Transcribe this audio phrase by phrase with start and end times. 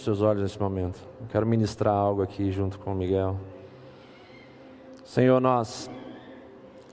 [0.00, 0.98] os seus olhos nesse momento.
[1.20, 3.36] Eu quero ministrar algo aqui junto com o Miguel.
[5.04, 5.90] Senhor, nós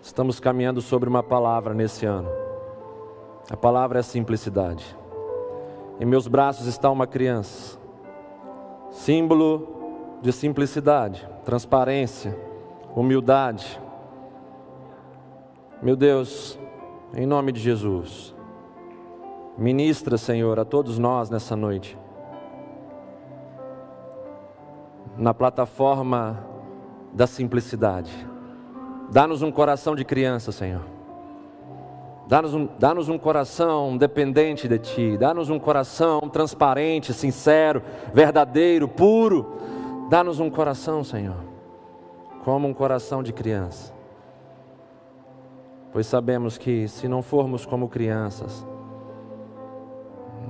[0.02, 2.30] estamos caminhando sobre uma palavra nesse ano.
[3.50, 4.86] A palavra é simplicidade.
[6.00, 7.80] Em meus braços está uma criança,
[8.92, 12.38] símbolo de simplicidade, transparência,
[12.94, 13.82] humildade.
[15.82, 16.60] Meu Deus,
[17.14, 18.36] em nome de Jesus,
[19.58, 21.98] ministra, Senhor, a todos nós nessa noite.
[25.18, 26.46] Na plataforma
[27.14, 28.12] da simplicidade.
[29.10, 30.84] Dá-nos um coração de criança, Senhor.
[32.28, 35.18] Dá-nos um, dá um coração dependente de Ti.
[35.18, 37.82] Dá-nos um coração transparente, sincero,
[38.14, 39.58] verdadeiro, puro.
[40.10, 41.38] Dá-nos um coração, Senhor,
[42.44, 43.94] como um coração de criança.
[45.92, 48.66] Pois sabemos que se não formos como crianças,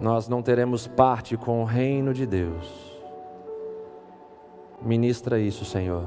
[0.01, 2.86] nós não teremos parte com o reino de Deus.
[4.81, 6.03] Ministra isso, Senhor,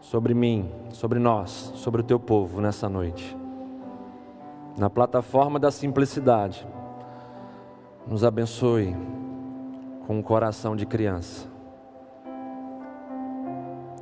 [0.00, 3.36] sobre mim, sobre nós, sobre o teu povo nessa noite.
[4.76, 6.64] Na plataforma da simplicidade,
[8.06, 8.96] nos abençoe
[10.06, 11.48] com um coração de criança,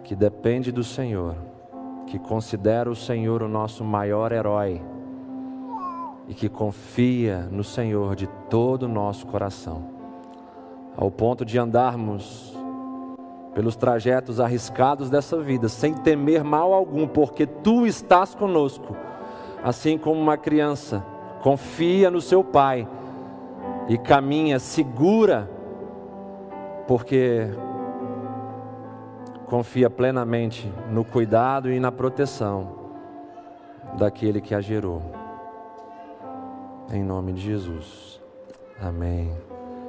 [0.05, 1.35] que depende do Senhor,
[2.07, 4.83] que considera o Senhor o nosso maior herói
[6.29, 9.83] e que confia no Senhor de todo o nosso coração,
[10.95, 12.56] ao ponto de andarmos
[13.57, 18.95] pelos trajetos arriscados dessa vida, sem temer mal algum, porque tu estás conosco
[19.65, 21.03] assim como uma criança
[21.41, 22.89] confia no seu pai
[23.89, 25.49] e caminha segura,
[26.87, 27.49] porque
[29.47, 32.77] confia plenamente no cuidado e na proteção
[33.97, 35.03] daquele que a gerou.
[36.93, 38.21] Em nome de Jesus.
[38.81, 39.46] Amém.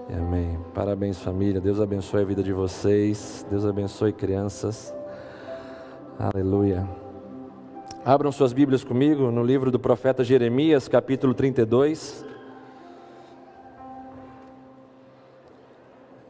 [0.09, 0.58] Amém.
[0.73, 1.59] Parabéns, família.
[1.59, 3.45] Deus abençoe a vida de vocês.
[3.50, 4.95] Deus abençoe crianças.
[6.17, 6.88] Aleluia.
[8.05, 12.26] Abram suas Bíblias comigo no livro do profeta Jeremias, capítulo 32.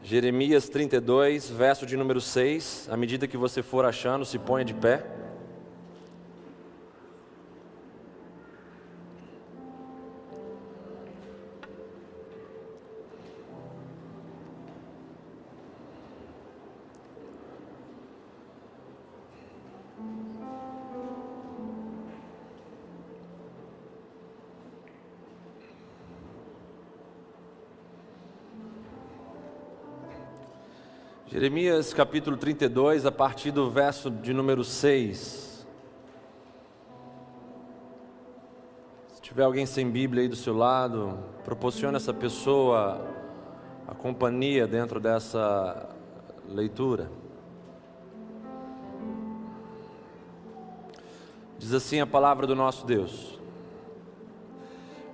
[0.02, 2.90] Jeremias 32, verso de número 6.
[2.92, 5.06] À medida que você for achando, se ponha de pé.
[31.38, 35.68] Jeremias capítulo 32, a partir do verso de número 6.
[39.14, 43.00] Se tiver alguém sem Bíblia aí do seu lado, proporcione essa pessoa
[43.88, 45.96] a companhia dentro dessa
[46.50, 47.08] leitura.
[51.60, 53.40] Diz assim a palavra do nosso Deus.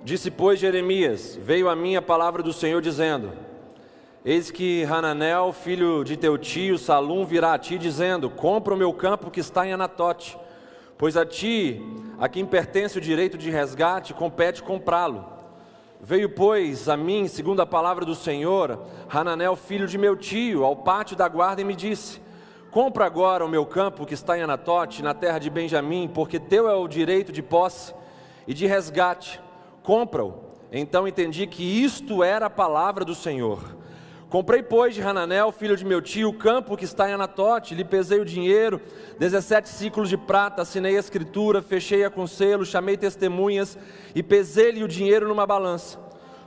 [0.02, 3.30] Disse, pois, Jeremias: Veio a mim a palavra do Senhor dizendo:
[4.26, 8.90] Eis que Hananel, filho de teu tio Salum, virá a ti dizendo: Compra o meu
[8.90, 10.38] campo que está em Anatote,
[10.96, 11.82] pois a ti,
[12.18, 15.26] a quem pertence o direito de resgate, compete comprá-lo.
[16.00, 18.80] Veio, pois, a mim, segundo a palavra do Senhor,
[19.10, 22.18] Hananel, filho de meu tio, ao pátio da guarda e me disse:
[22.70, 26.66] Compra agora o meu campo que está em Anatote, na terra de Benjamim, porque teu
[26.66, 27.92] é o direito de posse
[28.46, 29.38] e de resgate.
[29.82, 30.44] Compra-o.
[30.72, 33.83] Então entendi que isto era a palavra do Senhor.
[34.34, 37.84] Comprei, pois, de Hananel, filho de meu tio, o campo que está em Anatote, lhe
[37.84, 38.80] pesei o dinheiro,
[39.16, 43.78] 17 ciclos de prata, assinei a escritura, fechei-a com selo, chamei testemunhas
[44.12, 46.00] e pesei-lhe o dinheiro numa balança.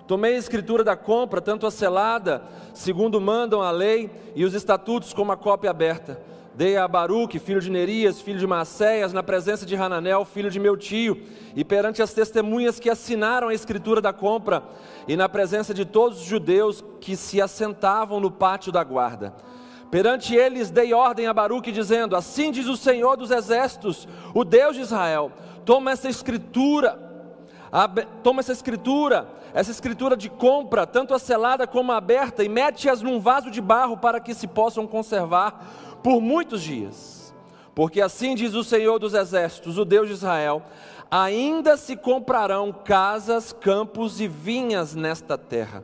[0.06, 2.44] Tomei a escritura da compra, tanto a selada,
[2.74, 6.22] segundo mandam a lei, e os estatutos como a cópia aberta
[6.58, 10.60] dei a Baruque, filho de Nerias, filho de Maceias, na presença de Hananel, filho de
[10.60, 11.22] meu tio,
[11.56, 14.64] e perante as testemunhas que assinaram a escritura da compra,
[15.08, 19.36] e na presença de todos os judeus que se assentavam no pátio da guarda.
[19.92, 24.76] Perante eles dei ordem a Baruque, dizendo: Assim diz o Senhor dos exércitos, o Deus
[24.76, 25.32] de Israel:
[25.64, 26.98] toma essa escritura,
[28.24, 33.04] toma essa escritura, essa escritura de compra, tanto a selada como a aberta, e mete-as
[33.04, 37.34] num vaso de barro para que se possam conservar por muitos dias.
[37.76, 40.64] Porque assim diz o Senhor dos Exércitos, o Deus de Israel:
[41.12, 45.84] ainda se comprarão casas, campos e vinhas nesta terra.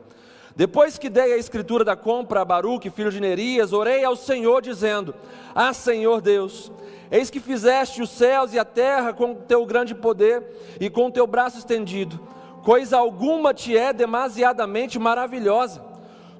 [0.56, 4.60] Depois que dei a escritura da compra a Baruque, filho de Nerias, orei ao Senhor,
[4.60, 5.14] dizendo:
[5.54, 6.70] Ah, Senhor Deus,
[7.10, 10.42] eis que fizeste os céus e a terra com teu grande poder
[10.80, 12.20] e com teu braço estendido,
[12.64, 15.93] coisa alguma te é demasiadamente maravilhosa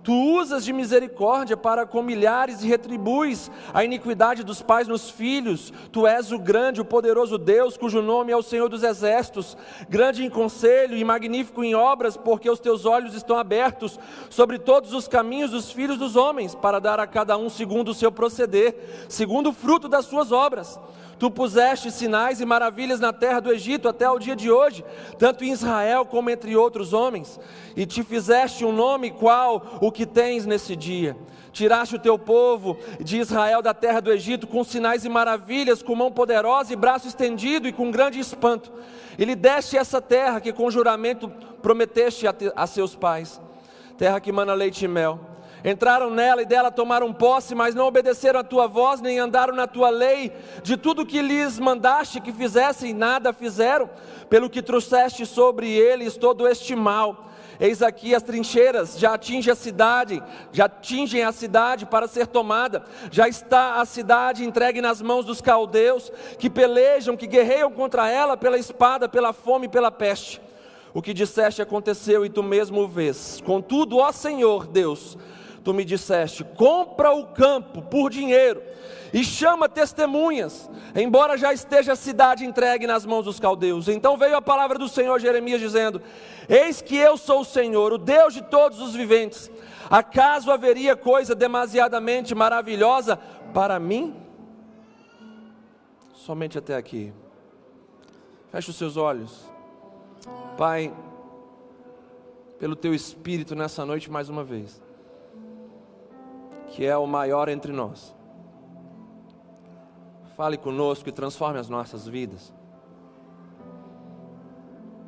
[0.04, 5.72] Tu usas de misericórdia para com milhares e retribuis a iniquidade dos pais nos filhos.
[5.90, 9.56] Tu és o grande, o poderoso Deus, cujo nome é o Senhor dos Exércitos,
[9.88, 13.98] grande em conselho e magnífico em obras, porque os teus olhos estão abertos
[14.28, 17.94] sobre todos os caminhos dos filhos dos homens, para dar a cada um segundo o
[17.94, 20.78] seu proceder, segundo o fruto das suas obras.
[21.18, 24.84] Tu puseste sinais e maravilhas na terra do Egito até o dia de hoje,
[25.18, 27.38] tanto em Israel como entre outros homens,
[27.76, 31.16] e te fizeste um nome qual o que tens nesse dia.
[31.52, 35.94] Tiraste o teu povo de Israel da terra do Egito com sinais e maravilhas, com
[35.94, 38.72] mão poderosa e braço estendido e com grande espanto.
[39.16, 41.28] E lhe deste essa terra que com juramento
[41.62, 43.40] prometeste a, a seus pais,
[43.96, 45.33] terra que mana leite e mel
[45.64, 49.66] entraram nela e dela tomaram posse, mas não obedeceram a tua voz, nem andaram na
[49.66, 50.30] tua lei,
[50.62, 53.88] de tudo que lhes mandaste que fizessem, nada fizeram,
[54.28, 57.30] pelo que trouxeste sobre eles todo este mal.
[57.58, 60.22] Eis aqui as trincheiras, já atinge a cidade,
[60.52, 65.40] já atingem a cidade para ser tomada, já está a cidade entregue nas mãos dos
[65.40, 70.42] caldeus, que pelejam, que guerreiam contra ela pela espada, pela fome pela peste.
[70.92, 73.40] O que disseste aconteceu e tu mesmo o vês.
[73.44, 75.16] Contudo, ó Senhor Deus,
[75.64, 78.62] tu me disseste: compra o campo por dinheiro
[79.12, 83.88] e chama testemunhas, embora já esteja a cidade entregue nas mãos dos caldeus.
[83.88, 86.02] Então veio a palavra do Senhor Jeremias dizendo:
[86.48, 89.50] Eis que eu sou o Senhor, o Deus de todos os viventes.
[89.90, 93.16] Acaso haveria coisa demasiadamente maravilhosa
[93.52, 94.14] para mim?
[96.14, 97.12] Somente até aqui.
[98.50, 99.44] Feche os seus olhos.
[100.56, 100.92] Pai,
[102.58, 104.83] pelo teu espírito nessa noite mais uma vez
[106.74, 108.12] que é o maior entre nós.
[110.36, 112.52] Fale conosco e transforme as nossas vidas.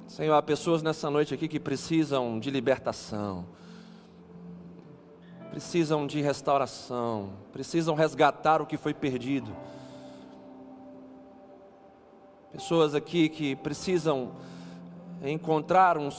[0.07, 3.45] Senhor, há pessoas nessa noite aqui que precisam de libertação,
[5.51, 9.51] precisam de restauração, precisam resgatar o que foi perdido.
[12.53, 14.31] Pessoas aqui que precisam
[15.21, 16.11] encontrar um,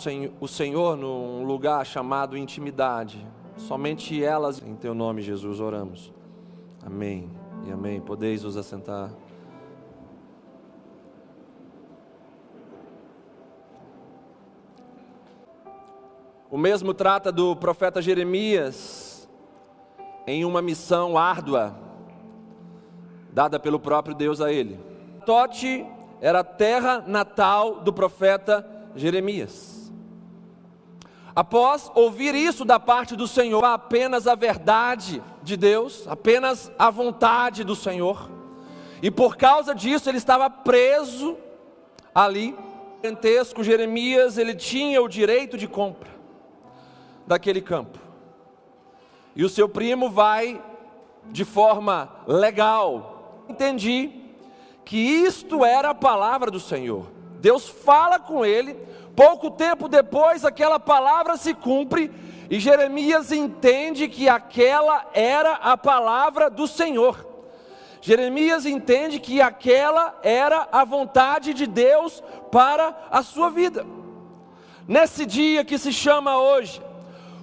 [0.42, 3.26] o Senhor num lugar chamado intimidade,
[3.58, 6.14] Somente elas, em teu nome, Jesus, oramos.
[6.86, 7.30] Amém
[7.66, 8.00] e amém.
[8.00, 9.12] Podeis vos assentar.
[16.50, 19.28] O mesmo trata do profeta Jeremias
[20.26, 21.76] em uma missão árdua
[23.34, 24.80] dada pelo próprio Deus a ele.
[25.26, 25.86] Tote
[26.22, 28.66] era a terra natal do profeta
[28.96, 29.77] Jeremias.
[31.38, 37.64] Após ouvir isso da parte do Senhor, apenas a verdade de Deus, apenas a vontade
[37.64, 38.28] do Senhor,
[39.04, 41.38] e por causa disso ele estava preso
[42.16, 42.58] ali.
[43.04, 46.10] Gigantesco Jeremias, ele tinha o direito de compra
[47.28, 48.00] daquele campo.
[49.36, 50.60] E o seu primo vai
[51.26, 53.44] de forma legal.
[53.48, 54.10] Entendi
[54.84, 57.06] que isto era a palavra do Senhor.
[57.40, 58.76] Deus fala com ele
[59.18, 62.12] Pouco tempo depois, aquela palavra se cumpre
[62.52, 67.26] e Jeremias entende que aquela era a palavra do Senhor.
[68.00, 73.84] Jeremias entende que aquela era a vontade de Deus para a sua vida.
[74.88, 76.80] Nesse dia que se chama hoje,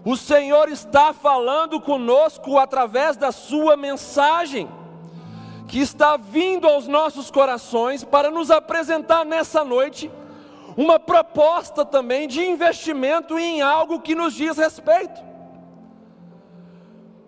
[0.05, 4.69] o Senhor está falando conosco através da sua mensagem,
[5.67, 10.08] que está vindo aos nossos corações para nos apresentar nessa noite
[10.77, 15.23] uma proposta também de investimento em algo que nos diz respeito.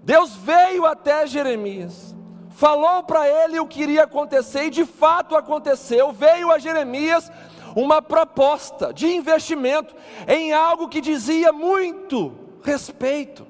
[0.02, 2.14] Deus veio até Jeremias,
[2.50, 6.12] falou para ele o que iria acontecer e de fato aconteceu.
[6.12, 7.30] Veio a Jeremias
[7.74, 9.94] uma proposta de investimento
[10.26, 13.46] em algo que dizia muito respeito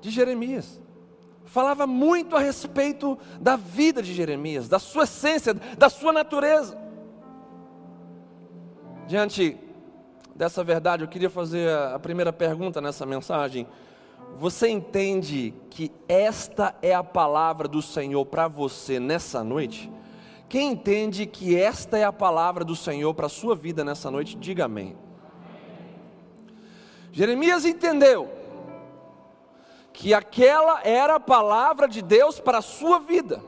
[0.00, 0.81] de Jeremias
[1.52, 6.78] falava muito a respeito da vida de Jeremias, da sua essência, da sua natureza.
[9.06, 9.58] Diante
[10.34, 13.66] dessa verdade, eu queria fazer a primeira pergunta nessa mensagem.
[14.38, 19.92] Você entende que esta é a palavra do Senhor para você nessa noite?
[20.48, 24.38] Quem entende que esta é a palavra do Senhor para a sua vida nessa noite,
[24.38, 24.96] diga amém.
[27.12, 28.41] Jeremias entendeu
[29.92, 33.42] que aquela era a palavra de Deus para a sua vida.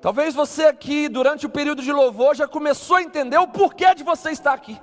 [0.00, 4.04] Talvez você aqui, durante o período de louvor, já começou a entender o porquê de
[4.04, 4.80] você estar aqui.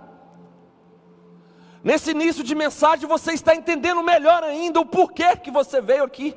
[1.83, 6.35] Nesse início de mensagem, você está entendendo melhor ainda o porquê que você veio aqui.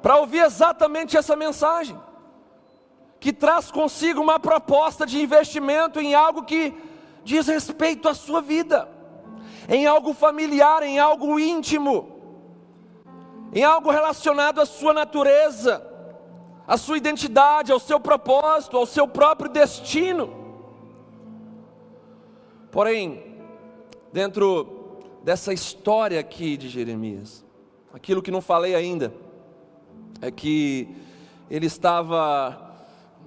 [0.00, 2.00] Para ouvir exatamente essa mensagem,
[3.20, 6.72] que traz consigo uma proposta de investimento em algo que
[7.24, 8.88] diz respeito à sua vida,
[9.68, 12.08] em algo familiar, em algo íntimo,
[13.52, 15.86] em algo relacionado à sua natureza,
[16.66, 20.32] à sua identidade, ao seu propósito, ao seu próprio destino.
[22.70, 23.36] Porém,
[24.12, 27.44] dentro dessa história aqui de Jeremias,
[27.92, 29.12] aquilo que não falei ainda,
[30.20, 30.88] é que
[31.50, 32.68] ele estava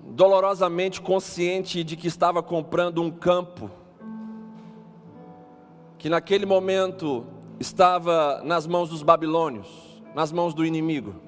[0.04, 3.70] dolorosamente consciente de que estava comprando um campo,
[6.02, 7.28] que naquele momento
[7.60, 9.68] estava nas mãos dos babilônios,
[10.16, 11.22] nas mãos do inimigo.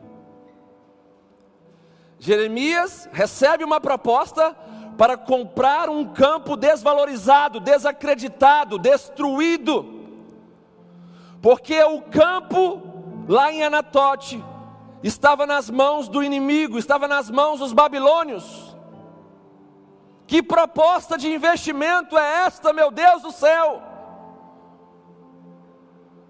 [2.17, 4.57] Jeremias recebe uma proposta
[4.97, 10.07] para comprar um campo desvalorizado, desacreditado, destruído,
[11.39, 12.81] porque o campo
[13.29, 14.43] lá em Anatote
[15.03, 18.75] estava nas mãos do inimigo, estava nas mãos dos babilônios.
[20.25, 23.92] Que proposta de investimento é esta, meu Deus do céu?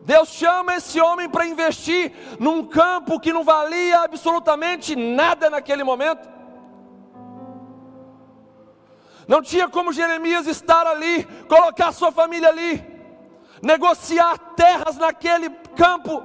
[0.05, 6.29] Deus chama esse homem para investir num campo que não valia absolutamente nada naquele momento.
[9.25, 12.85] Não tinha como Jeremias estar ali, colocar sua família ali,
[13.61, 16.21] negociar terras naquele campo.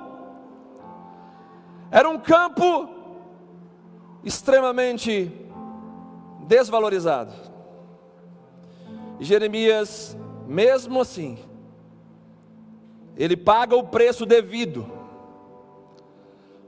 [1.90, 2.88] Era um campo
[4.24, 5.32] extremamente
[6.48, 7.32] desvalorizado.
[9.20, 10.16] E Jeremias,
[10.48, 11.38] mesmo assim,
[13.18, 14.90] ele paga o preço devido.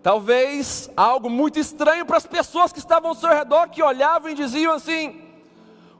[0.02, 4.34] Talvez algo muito estranho para as pessoas que estavam ao seu redor, que olhavam e
[4.34, 5.22] diziam assim: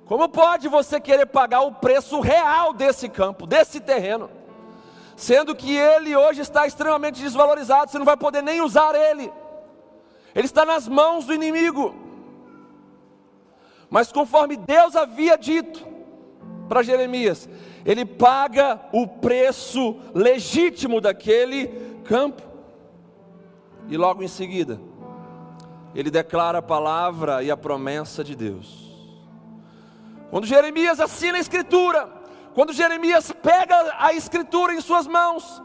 [0.04, 4.28] como pode você querer pagar o preço real desse campo, desse terreno?
[5.20, 9.30] sendo que ele hoje está extremamente desvalorizado, você não vai poder nem usar ele,
[10.34, 11.94] ele está nas mãos do inimigo.
[13.90, 15.86] Mas conforme Deus havia dito
[16.70, 17.46] para Jeremias,
[17.84, 21.68] ele paga o preço legítimo daquele
[22.04, 22.42] campo,
[23.88, 24.80] e logo em seguida,
[25.94, 28.90] ele declara a palavra e a promessa de Deus.
[30.30, 32.08] Quando Jeremias assina a escritura,
[32.54, 35.60] quando Jeremias pega a escritura em suas mãos,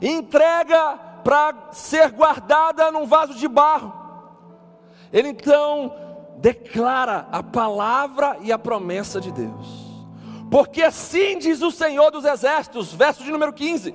[0.00, 3.92] entrega para ser guardada num vaso de barro,
[5.12, 5.92] ele então
[6.38, 9.79] declara a palavra e a promessa de Deus.
[10.50, 13.94] Porque assim diz o Senhor dos Exércitos, verso de número 15: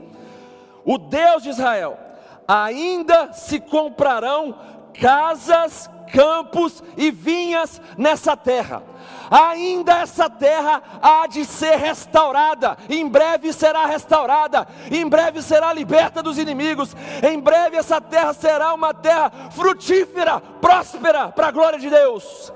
[0.85, 1.99] O Deus de Israel,
[2.47, 4.55] ainda se comprarão
[4.93, 8.81] casas, campos e vinhas nessa terra.
[9.29, 16.21] Ainda essa terra há de ser restaurada, em breve será restaurada, em breve será liberta
[16.21, 21.89] dos inimigos, em breve essa terra será uma terra frutífera, próspera, para a glória de
[21.89, 22.53] Deus.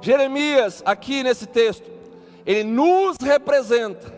[0.00, 1.90] Jeremias, aqui nesse texto,
[2.46, 4.12] ele nos representa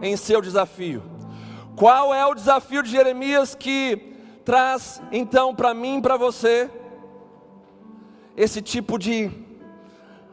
[0.00, 1.02] em seu desafio.
[1.76, 4.12] Qual é o desafio de Jeremias que
[4.44, 6.70] traz então para mim para você
[8.36, 9.30] esse tipo de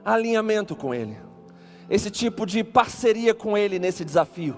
[0.04, 1.18] alinhamento com Ele,
[1.90, 4.58] esse tipo de parceria com Ele nesse desafio.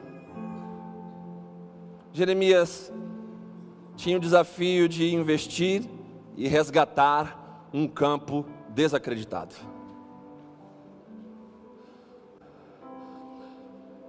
[2.13, 2.91] Jeremias
[3.95, 5.83] tinha o desafio de investir
[6.35, 9.55] e resgatar um campo desacreditado.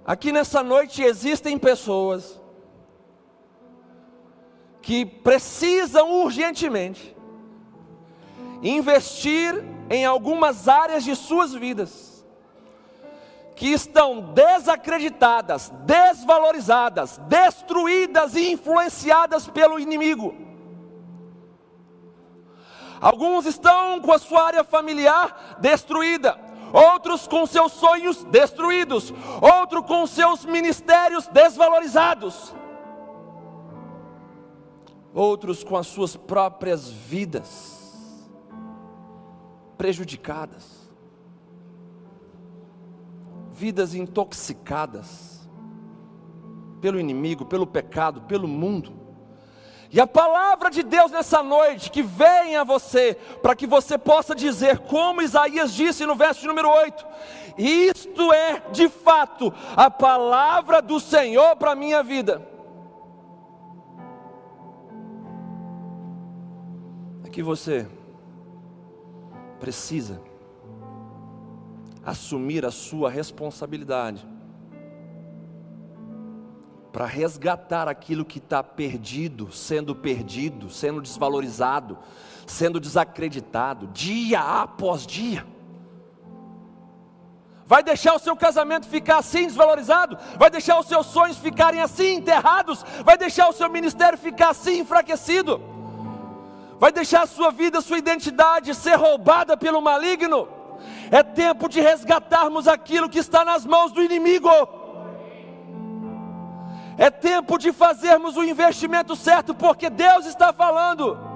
[0.05, 2.41] Aqui nessa noite existem pessoas
[4.81, 7.15] que precisam urgentemente
[8.61, 12.25] investir em algumas áreas de suas vidas
[13.55, 20.35] que estão desacreditadas, desvalorizadas, destruídas e influenciadas pelo inimigo.
[22.99, 26.37] Alguns estão com a sua área familiar destruída,
[26.73, 32.53] outros com seus sonhos destruídos, outros com seus ministérios desvalorizados
[35.13, 38.27] outros com as suas próprias vidas
[39.77, 40.91] prejudicadas,
[43.51, 45.47] vidas intoxicadas
[46.81, 49.02] pelo inimigo, pelo pecado, pelo mundo.
[49.93, 54.33] E a palavra de Deus nessa noite que vem a você, para que você possa
[54.33, 57.05] dizer, como Isaías disse no verso número 8:
[57.59, 62.53] Isto é de fato a palavra do Senhor para a minha vida.
[67.33, 67.87] que você
[69.59, 70.21] precisa
[72.05, 74.23] assumir a sua responsabilidade
[76.93, 81.97] para resgatar aquilo que está perdido, sendo perdido, sendo desvalorizado,
[82.45, 85.43] sendo desacreditado, dia após dia.
[87.65, 90.19] Vai deixar o seu casamento ficar assim desvalorizado?
[90.37, 92.85] Vai deixar os seus sonhos ficarem assim enterrados?
[93.03, 95.59] Vai deixar o seu ministério ficar assim enfraquecido?
[96.79, 100.47] Vai deixar a sua vida, a sua identidade ser roubada pelo maligno?
[101.09, 104.82] É tempo de resgatarmos aquilo que está nas mãos do inimigo.
[106.97, 111.33] É tempo de fazermos o investimento certo, porque Deus está falando.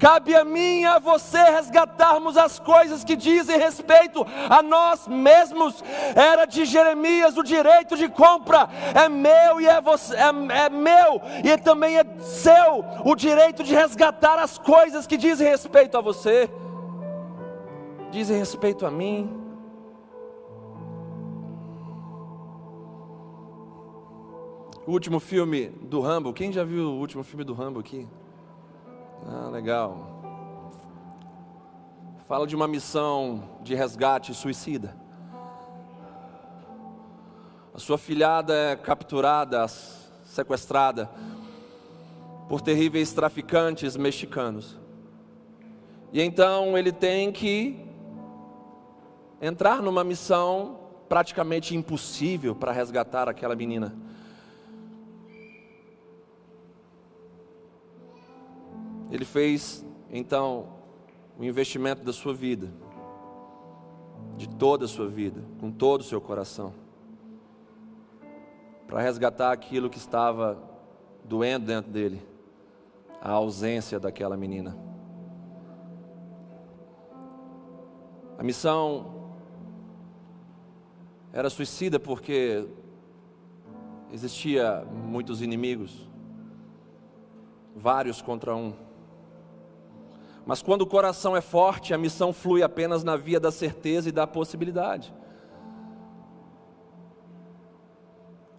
[0.00, 5.84] Cabe a mim e a você resgatarmos as coisas que dizem respeito a nós mesmos.
[6.16, 10.30] Era de Jeremias o direito de compra, é meu e é, você, é,
[10.64, 15.98] é meu, e também é seu o direito de resgatar as coisas que dizem respeito
[15.98, 16.48] a você,
[18.10, 19.39] dizem respeito a mim.
[24.90, 28.08] O último filme do Rambo, quem já viu o último filme do Rambo aqui?
[29.24, 30.20] Ah, legal.
[32.26, 34.96] Fala de uma missão de resgate suicida.
[37.72, 41.08] A sua filhada é capturada, sequestrada
[42.48, 44.76] por terríveis traficantes mexicanos.
[46.12, 47.78] E então ele tem que
[49.40, 54.09] entrar numa missão praticamente impossível para resgatar aquela menina.
[59.10, 60.68] Ele fez então
[61.38, 62.70] o investimento da sua vida,
[64.36, 66.72] de toda a sua vida, com todo o seu coração,
[68.86, 70.58] para resgatar aquilo que estava
[71.24, 72.22] doendo dentro dele,
[73.20, 74.76] a ausência daquela menina.
[78.38, 79.20] A missão
[81.32, 82.66] era suicida porque
[84.12, 86.08] existia muitos inimigos,
[87.76, 88.72] vários contra um.
[90.50, 94.12] Mas quando o coração é forte, a missão flui apenas na via da certeza e
[94.12, 95.14] da possibilidade.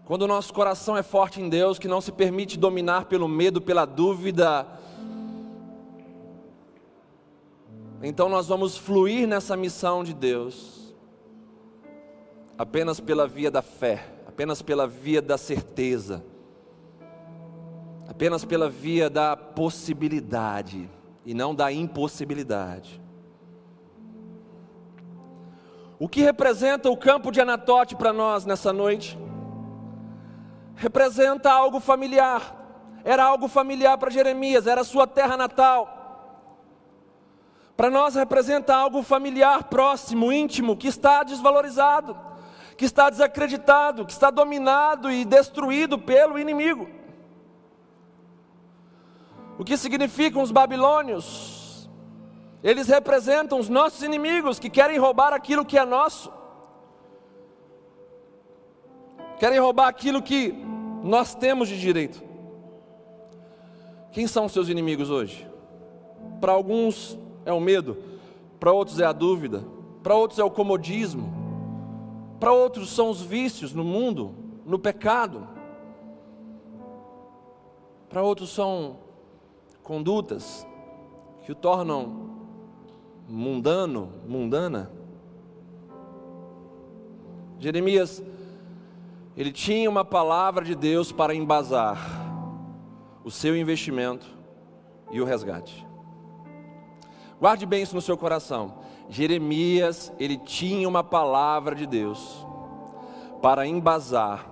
[0.05, 3.59] Quando o nosso coração é forte em Deus, que não se permite dominar pelo medo,
[3.59, 4.65] pela dúvida,
[8.01, 10.95] então nós vamos fluir nessa missão de Deus,
[12.57, 16.23] apenas pela via da fé, apenas pela via da certeza,
[18.07, 20.89] apenas pela via da possibilidade
[21.25, 23.01] e não da impossibilidade.
[25.99, 29.17] O que representa o campo de Anatote para nós nessa noite?
[30.75, 32.57] Representa algo familiar.
[33.03, 36.01] Era algo familiar para Jeremias, era sua terra natal.
[37.75, 42.15] Para nós representa algo familiar, próximo, íntimo, que está desvalorizado,
[42.77, 46.87] que está desacreditado, que está dominado e destruído pelo inimigo.
[49.57, 51.89] O que significam os babilônios?
[52.63, 56.31] Eles representam os nossos inimigos que querem roubar aquilo que é nosso,
[59.39, 60.53] querem roubar aquilo que
[61.03, 62.21] nós temos de direito.
[64.11, 65.49] Quem são os seus inimigos hoje?
[66.39, 67.97] Para alguns é o medo,
[68.59, 69.65] para outros é a dúvida,
[70.03, 71.33] para outros é o comodismo,
[72.39, 74.35] para outros são os vícios no mundo,
[74.65, 75.47] no pecado,
[78.07, 78.97] para outros são
[79.91, 80.65] condutas
[81.41, 82.29] que o tornam
[83.27, 84.89] mundano, mundana.
[87.59, 88.23] Jeremias,
[89.35, 91.97] ele tinha uma palavra de Deus para embasar
[93.21, 94.25] o seu investimento
[95.11, 95.85] e o resgate.
[97.37, 98.77] Guarde bem isso no seu coração.
[99.09, 102.47] Jeremias, ele tinha uma palavra de Deus
[103.41, 104.49] para embasar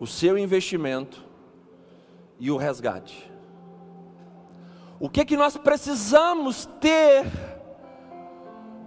[0.00, 1.24] o seu investimento
[2.40, 3.33] e o resgate.
[5.04, 7.30] O que que nós precisamos ter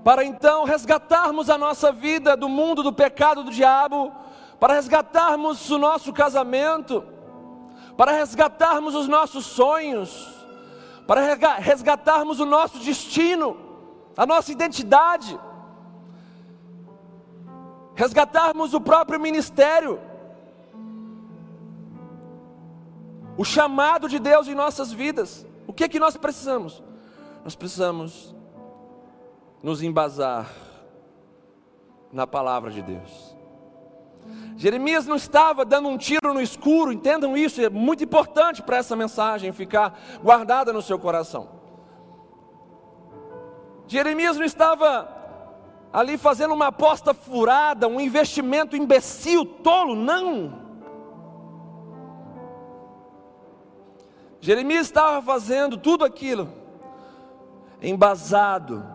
[0.04, 4.12] para então resgatarmos a nossa vida do mundo do pecado do diabo,
[4.60, 7.04] para resgatarmos o nosso casamento,
[7.96, 10.44] para resgatarmos os nossos sonhos,
[11.06, 11.22] para
[11.60, 13.56] resgatarmos o nosso destino,
[14.18, 15.40] a nossa identidade,
[17.94, 20.00] resgatarmos o próprio ministério,
[23.38, 25.46] o chamado de Deus em nossas vidas.
[25.78, 26.84] Que é que nós precisamos?
[27.44, 28.36] Nós precisamos
[29.62, 30.52] nos embasar
[32.12, 33.38] na palavra de Deus.
[34.56, 38.96] Jeremias não estava dando um tiro no escuro, entendam isso, é muito importante para essa
[38.96, 41.48] mensagem ficar guardada no seu coração.
[43.86, 45.08] Jeremias não estava
[45.94, 50.67] ali fazendo uma aposta furada, um investimento imbecil, tolo, não.
[54.40, 56.50] Jeremias estava fazendo tudo aquilo,
[57.82, 58.86] embasado,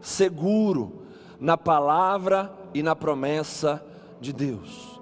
[0.00, 1.06] seguro
[1.38, 3.84] na palavra e na promessa
[4.20, 4.96] de Deus.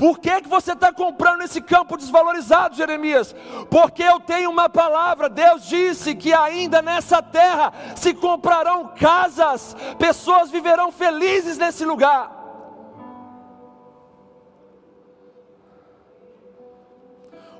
[0.00, 3.34] Por que, que você está comprando esse campo desvalorizado, Jeremias?
[3.68, 5.28] Porque eu tenho uma palavra.
[5.28, 12.39] Deus disse que ainda nessa terra se comprarão casas, pessoas viverão felizes nesse lugar.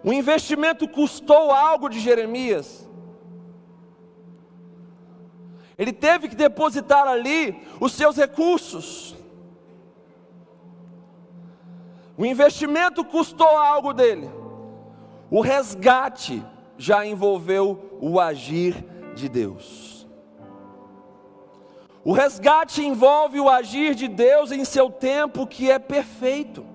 [0.03, 2.89] O investimento custou algo de Jeremias.
[5.77, 9.17] Ele teve que depositar ali os seus recursos.
[12.17, 14.29] O investimento custou algo dele.
[15.31, 16.45] O resgate
[16.77, 18.85] já envolveu o agir
[19.15, 20.07] de Deus.
[22.03, 26.70] O resgate envolve o agir de Deus em seu tempo que é perfeito.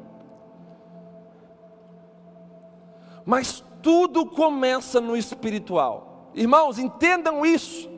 [3.26, 6.32] Mas tudo começa no espiritual.
[6.34, 7.90] Irmãos, entendam isso.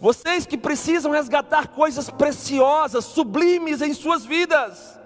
[0.00, 5.00] Vocês que precisam resgatar coisas preciosas, sublimes em suas vidas.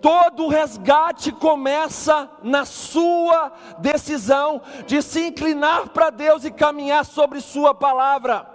[0.00, 7.74] Todo resgate começa na sua decisão de se inclinar para Deus e caminhar sobre Sua
[7.74, 8.46] palavra.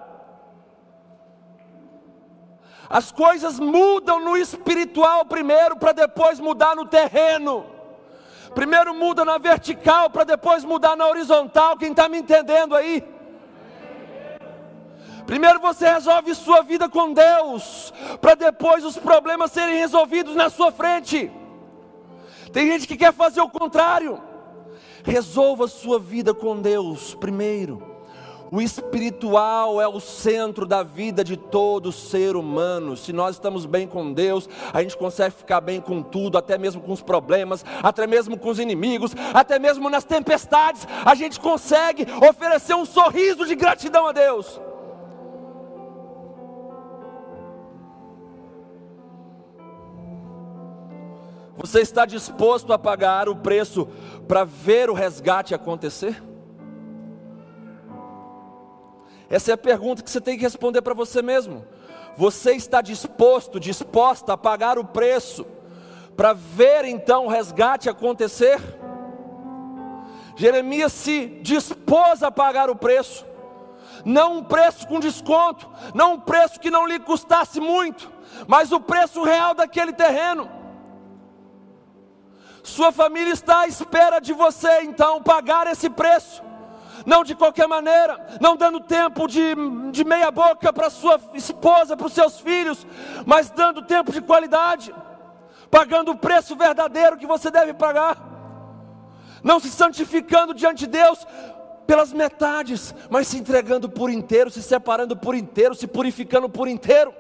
[2.87, 7.78] As coisas mudam no espiritual primeiro, para depois mudar no terreno.
[8.53, 11.77] Primeiro muda na vertical, para depois mudar na horizontal.
[11.77, 13.03] Quem está me entendendo aí?
[15.25, 20.71] Primeiro você resolve sua vida com Deus, para depois os problemas serem resolvidos na sua
[20.71, 21.31] frente.
[22.51, 24.19] Tem gente que quer fazer o contrário.
[25.03, 27.88] Resolva sua vida com Deus primeiro.
[28.51, 32.97] O espiritual é o centro da vida de todo ser humano.
[32.97, 36.81] Se nós estamos bem com Deus, a gente consegue ficar bem com tudo, até mesmo
[36.81, 42.07] com os problemas, até mesmo com os inimigos, até mesmo nas tempestades, a gente consegue
[42.27, 44.59] oferecer um sorriso de gratidão a Deus.
[51.55, 53.88] Você está disposto a pagar o preço
[54.27, 56.28] para ver o resgate acontecer?
[59.29, 61.65] Essa é a pergunta que você tem que responder para você mesmo.
[62.17, 65.45] Você está disposto, disposta a pagar o preço
[66.17, 68.59] para ver então o resgate acontecer?
[70.35, 73.25] Jeremias se dispôs a pagar o preço,
[74.03, 78.11] não um preço com desconto, não um preço que não lhe custasse muito,
[78.47, 80.49] mas o preço real daquele terreno.
[82.63, 86.48] Sua família está à espera de você, então, pagar esse preço.
[87.05, 89.55] Não de qualquer maneira, não dando tempo de,
[89.91, 92.85] de meia boca para sua esposa, para os seus filhos,
[93.25, 94.93] mas dando tempo de qualidade,
[95.69, 98.17] pagando o preço verdadeiro que você deve pagar,
[99.43, 101.25] não se santificando diante de Deus
[101.88, 107.13] pelas metades, mas se entregando por inteiro, se separando por inteiro, se purificando por inteiro.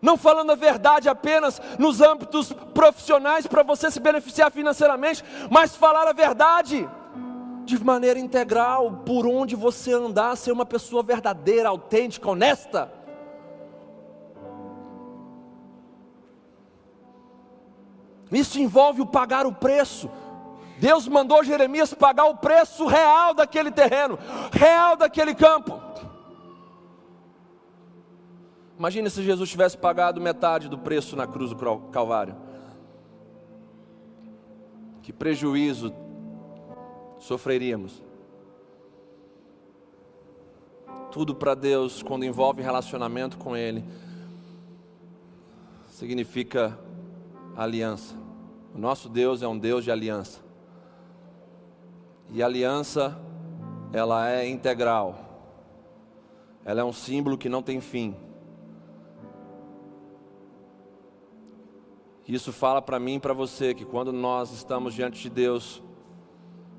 [0.00, 6.06] Não falando a verdade apenas nos âmbitos profissionais para você se beneficiar financeiramente, mas falar
[6.06, 6.88] a verdade
[7.64, 12.92] de maneira integral, por onde você andar, ser uma pessoa verdadeira, autêntica, honesta.
[18.30, 20.10] Isso envolve o pagar o preço.
[20.78, 24.18] Deus mandou Jeremias pagar o preço real daquele terreno,
[24.52, 25.80] real daquele campo.
[28.78, 32.36] Imagine se Jesus tivesse pagado metade do preço na cruz do Calvário.
[35.02, 35.94] Que prejuízo
[37.18, 38.02] sofreríamos.
[41.10, 43.82] Tudo para Deus, quando envolve relacionamento com Ele,
[45.88, 46.78] significa
[47.56, 48.14] aliança.
[48.74, 50.40] O nosso Deus é um Deus de aliança.
[52.30, 53.18] E aliança,
[53.90, 55.18] ela é integral.
[56.62, 58.25] Ela é um símbolo que não tem fim.
[62.28, 65.80] Isso fala para mim e para você que quando nós estamos diante de Deus,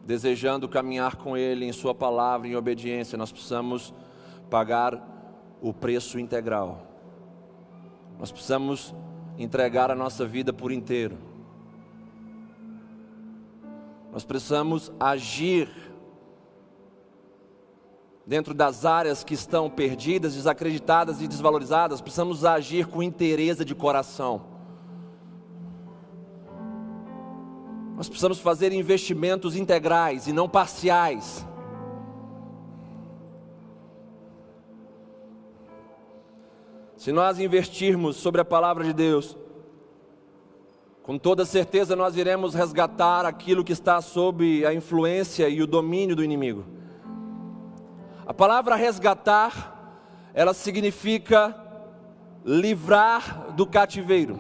[0.06, 3.94] desejando caminhar com Ele em Sua palavra, em obediência, nós precisamos
[4.50, 5.02] pagar
[5.62, 6.86] o preço integral.
[8.20, 8.94] Nós precisamos
[9.38, 11.18] entregar a nossa vida por inteiro.
[14.12, 15.70] Nós precisamos agir
[18.26, 24.57] dentro das áreas que estão perdidas, desacreditadas e desvalorizadas, precisamos agir com interesse de coração.
[27.98, 31.46] Nós precisamos fazer investimentos integrais e não parciais.
[36.96, 39.36] Se nós investirmos sobre a palavra de Deus,
[41.08, 46.18] Com toda certeza nós iremos resgatar aquilo que está sob a influência e o domínio
[46.18, 46.66] do inimigo.
[48.26, 51.56] A palavra resgatar, ela significa
[52.44, 54.38] livrar do cativeiro.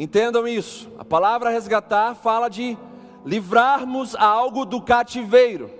[0.00, 0.90] Entendam isso.
[0.98, 2.74] A palavra resgatar fala de
[3.22, 5.70] livrarmos algo do cativeiro.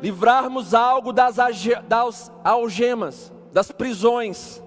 [0.00, 1.36] Livrarmos algo das,
[1.86, 4.62] das algemas, das prisões.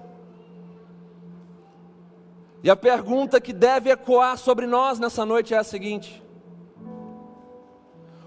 [2.62, 6.22] E a pergunta que deve ecoar sobre nós nessa noite é a seguinte: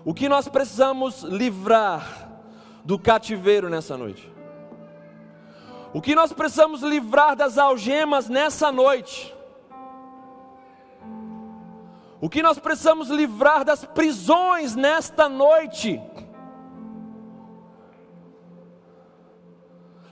[0.03, 2.33] O que nós precisamos livrar
[2.83, 4.29] do cativeiro nessa noite?
[5.93, 9.33] O que nós precisamos livrar das algemas nessa noite?
[12.21, 16.01] O que nós precisamos livrar das prisões nesta noite?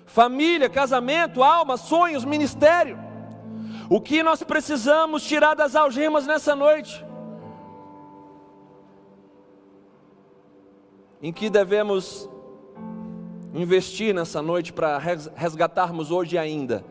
[0.05, 2.99] Família, casamento, alma, sonhos, ministério.
[3.89, 7.03] O que nós precisamos tirar das algemas nessa noite?
[11.21, 12.29] Em que devemos
[13.53, 14.97] investir nessa noite para
[15.35, 16.83] resgatarmos hoje ainda?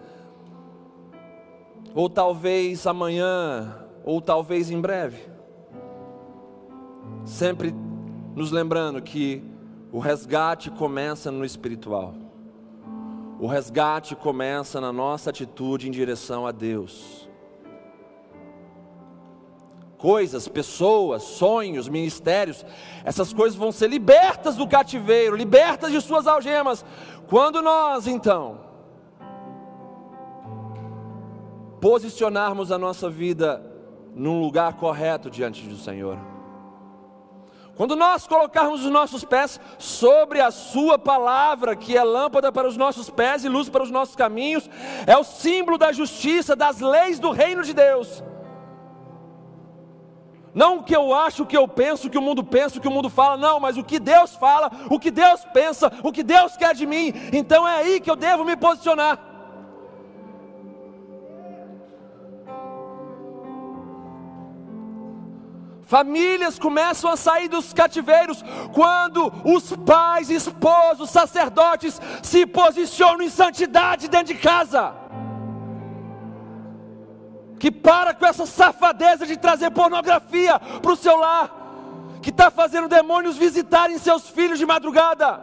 [1.95, 5.19] Ou talvez amanhã, ou talvez em breve.
[7.25, 7.75] Sempre
[8.35, 9.43] nos lembrando que
[9.93, 12.15] o resgate começa no espiritual.
[13.39, 17.29] O resgate começa na nossa atitude em direção a Deus.
[19.99, 22.65] Coisas, pessoas, sonhos, ministérios,
[23.05, 26.85] essas coisas vão ser libertas do cativeiro, libertas de suas algemas,
[27.29, 28.61] quando nós então
[31.81, 33.72] posicionarmos a nossa vida
[34.15, 36.19] num lugar correto diante do Senhor.
[37.75, 42.77] Quando nós colocarmos os nossos pés sobre a Sua palavra, que é lâmpada para os
[42.77, 44.69] nossos pés e luz para os nossos caminhos,
[45.07, 48.23] é o símbolo da justiça, das leis do reino de Deus.
[50.55, 52.81] Não o que eu acho, o que eu penso, o que o mundo pensa, o
[52.81, 56.13] que o mundo fala, não, mas o que Deus fala, o que Deus pensa, o
[56.13, 57.11] que Deus quer de mim.
[57.33, 59.32] Então é aí que eu devo me posicionar.
[65.93, 74.09] Famílias começam a sair dos cativeiros quando os pais, esposos, sacerdotes se posicionam em santidade
[74.09, 74.95] dentro de casa.
[77.59, 81.51] Que para com essa safadeza de trazer pornografia para o seu lar,
[82.23, 85.43] que está fazendo demônios visitarem seus filhos de madrugada.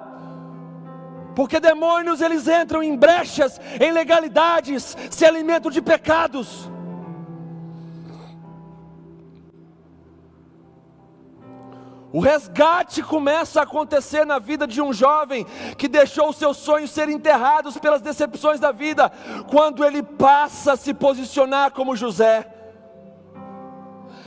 [1.35, 6.71] Porque demônios eles entram em brechas, em legalidades, se alimentam de pecados.
[12.11, 15.45] O resgate começa a acontecer na vida de um jovem
[15.77, 19.11] que deixou os seus sonhos ser enterrados pelas decepções da vida,
[19.49, 22.47] quando ele passa a se posicionar como José,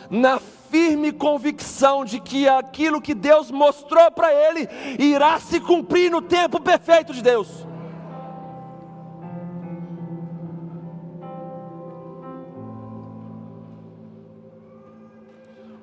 [0.09, 0.39] na
[0.71, 4.69] firme convicção de que aquilo que Deus mostrou para ele
[4.99, 7.67] irá se cumprir no tempo perfeito de Deus.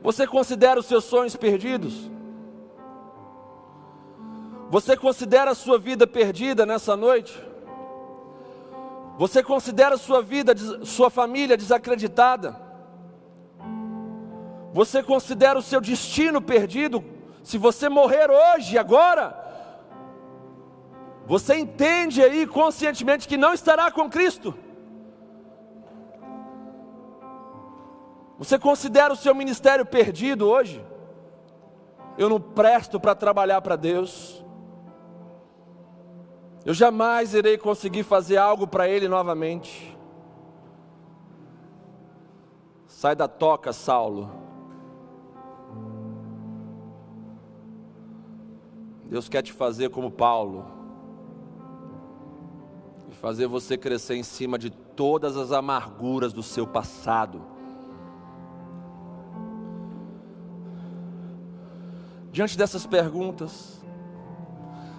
[0.01, 2.09] Você considera os seus sonhos perdidos?
[4.69, 7.37] Você considera a sua vida perdida nessa noite?
[9.17, 12.55] Você considera sua vida, sua família desacreditada?
[14.73, 17.03] Você considera o seu destino perdido?
[17.43, 19.35] Se você morrer hoje, agora,
[21.25, 24.53] você entende aí conscientemente que não estará com Cristo?
[28.39, 30.81] Você considera o seu ministério perdido hoje?
[32.17, 34.43] Eu não presto para trabalhar para Deus.
[36.65, 39.97] Eu jamais irei conseguir fazer algo para Ele novamente.
[42.87, 44.31] Sai da toca, Saulo.
[49.03, 50.65] Deus quer te fazer como Paulo,
[53.09, 57.48] e fazer você crescer em cima de todas as amarguras do seu passado
[62.31, 63.81] diante dessas perguntas: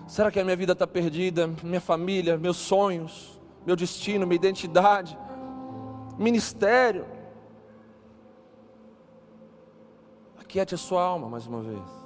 [0.06, 1.48] será que a minha vida está perdida?
[1.62, 5.18] Minha família, meus sonhos, meu destino, minha identidade,
[6.18, 7.06] ministério?
[10.38, 12.00] Aquiete a sua alma mais uma vez.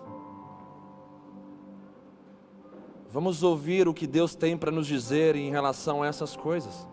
[3.10, 6.86] Vamos ouvir o que Deus tem para nos dizer em relação a essas coisas.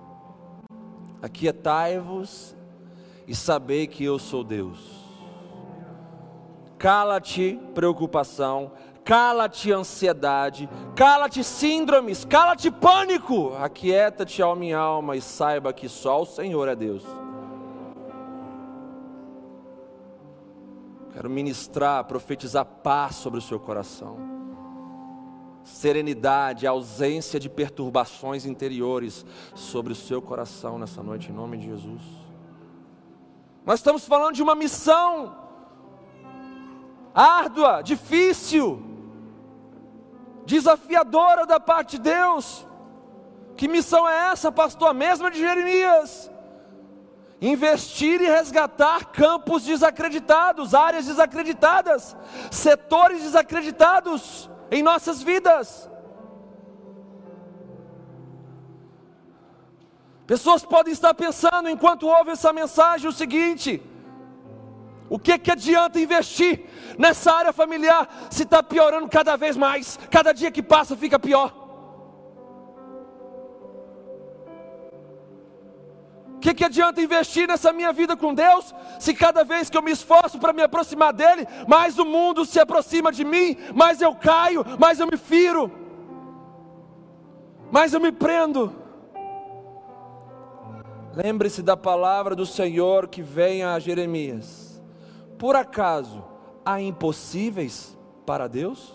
[1.20, 2.56] Aquietai-vos
[3.28, 5.01] e sabei que eu sou Deus
[6.82, 8.72] cala-te preocupação,
[9.06, 16.26] cala-te ansiedade, cala-te síndromes, cala-te pânico, aquieta-te ao minha alma e saiba que só o
[16.26, 17.04] Senhor é Deus.
[21.14, 24.18] Quero ministrar, profetizar paz sobre o seu coração,
[25.64, 32.02] serenidade, ausência de perturbações interiores sobre o seu coração nessa noite, em nome de Jesus.
[33.64, 35.41] Nós estamos falando de uma missão
[37.14, 38.82] árdua, difícil,
[40.46, 42.68] desafiadora da parte de Deus.
[43.56, 44.90] Que missão é essa, pastor?
[44.90, 46.32] A mesma de Jeremias.
[47.42, 52.16] Investir e resgatar campos desacreditados, áreas desacreditadas,
[52.52, 55.90] setores desacreditados em nossas vidas.
[60.28, 63.84] Pessoas podem estar pensando, enquanto ouvem essa mensagem, o seguinte:
[65.12, 66.64] o que, que adianta investir
[66.98, 70.00] nessa área familiar se está piorando cada vez mais?
[70.10, 71.54] Cada dia que passa fica pior.
[76.38, 79.82] O que, que adianta investir nessa minha vida com Deus se cada vez que eu
[79.82, 84.16] me esforço para me aproximar dEle, mais o mundo se aproxima de mim, mais eu
[84.16, 85.70] caio, mais eu me firo,
[87.70, 88.74] mais eu me prendo?
[91.14, 94.61] Lembre-se da palavra do Senhor que vem a Jeremias
[95.42, 96.24] por acaso
[96.64, 98.94] há impossíveis para Deus?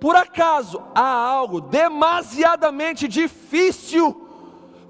[0.00, 4.26] Por acaso há algo demasiadamente difícil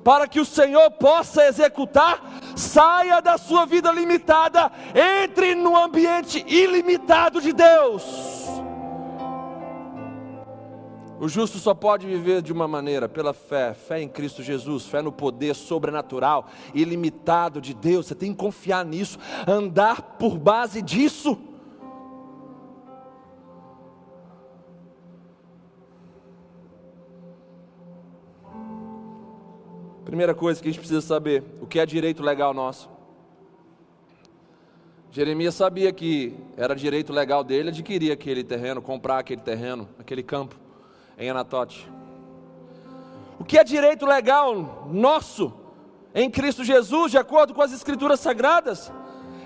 [0.04, 2.20] para que o Senhor possa executar?
[2.54, 8.04] Saia da sua vida limitada, entre no ambiente ilimitado de Deus.
[11.20, 15.00] O justo só pode viver de uma maneira, pela fé, fé em Cristo Jesus, fé
[15.00, 18.06] no poder sobrenatural, ilimitado de Deus.
[18.06, 21.38] Você tem que confiar nisso, andar por base disso.
[30.04, 32.90] Primeira coisa que a gente precisa saber: o que é direito legal nosso?
[35.12, 40.63] Jeremias sabia que era direito legal dele adquirir aquele terreno, comprar aquele terreno, aquele campo
[41.18, 41.88] em Anatote.
[43.38, 45.52] O que é direito legal nosso
[46.14, 48.92] em Cristo Jesus, de acordo com as Escrituras Sagradas?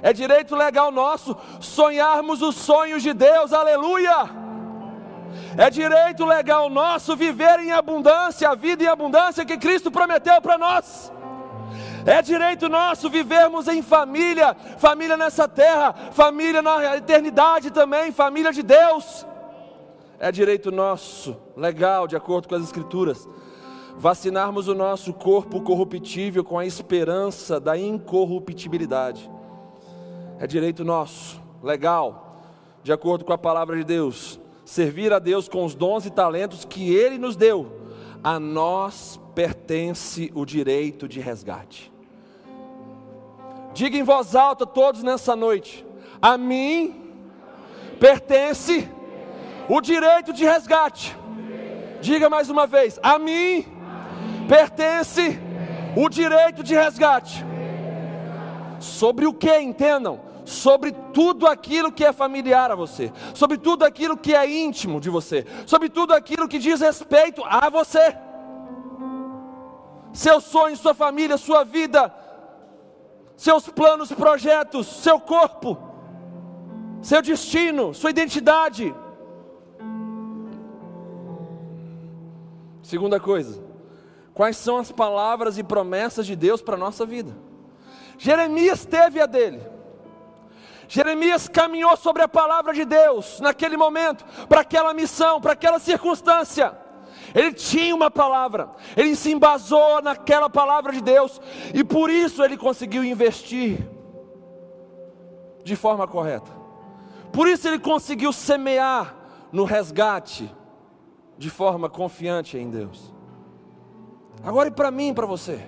[0.02, 4.31] É direito legal nosso sonharmos os sonhos de Deus, aleluia!
[5.57, 10.57] É direito legal nosso viver em abundância, a vida em abundância que Cristo prometeu para
[10.57, 11.12] nós.
[12.07, 18.62] É direito nosso vivermos em família, família nessa terra, família na eternidade também, família de
[18.62, 19.26] Deus
[20.18, 23.28] é direito nosso, legal, de acordo com as Escrituras,
[23.96, 29.31] vacinarmos o nosso corpo corruptível com a esperança da incorruptibilidade.
[30.38, 32.37] É direito nosso, legal,
[32.83, 36.64] de acordo com a palavra de Deus, servir a Deus com os dons e talentos
[36.64, 37.78] que Ele nos deu.
[38.22, 41.92] A nós pertence o direito de resgate.
[43.72, 45.87] Diga em voz alta todos nessa noite:
[46.20, 47.12] a mim
[48.00, 48.88] pertence
[49.68, 51.16] o direito de resgate.
[52.00, 53.66] Diga mais uma vez: a mim
[54.48, 55.38] pertence
[55.96, 57.44] o direito de resgate.
[58.81, 60.20] Sobre o que, entendam?
[60.44, 65.11] Sobre tudo aquilo que é familiar a você, sobre tudo aquilo que é íntimo de
[65.11, 68.16] você, sobre tudo aquilo que diz respeito a você.
[70.12, 72.14] Seus sonhos, sua família, sua vida,
[73.37, 75.76] seus planos, projetos, seu corpo,
[77.02, 78.94] seu destino, sua identidade
[82.88, 83.62] Segunda coisa,
[84.33, 87.37] quais são as palavras e promessas de Deus para a nossa vida?
[88.16, 89.61] Jeremias teve a dele.
[90.88, 96.74] Jeremias caminhou sobre a palavra de Deus naquele momento, para aquela missão, para aquela circunstância.
[97.35, 101.38] Ele tinha uma palavra, ele se embasou naquela palavra de Deus,
[101.74, 103.87] e por isso ele conseguiu investir
[105.62, 106.51] de forma correta.
[107.35, 109.14] Por isso ele conseguiu semear
[109.53, 110.51] no resgate
[111.38, 113.14] de forma confiante em Deus.
[114.42, 115.64] Agora e para mim e para você?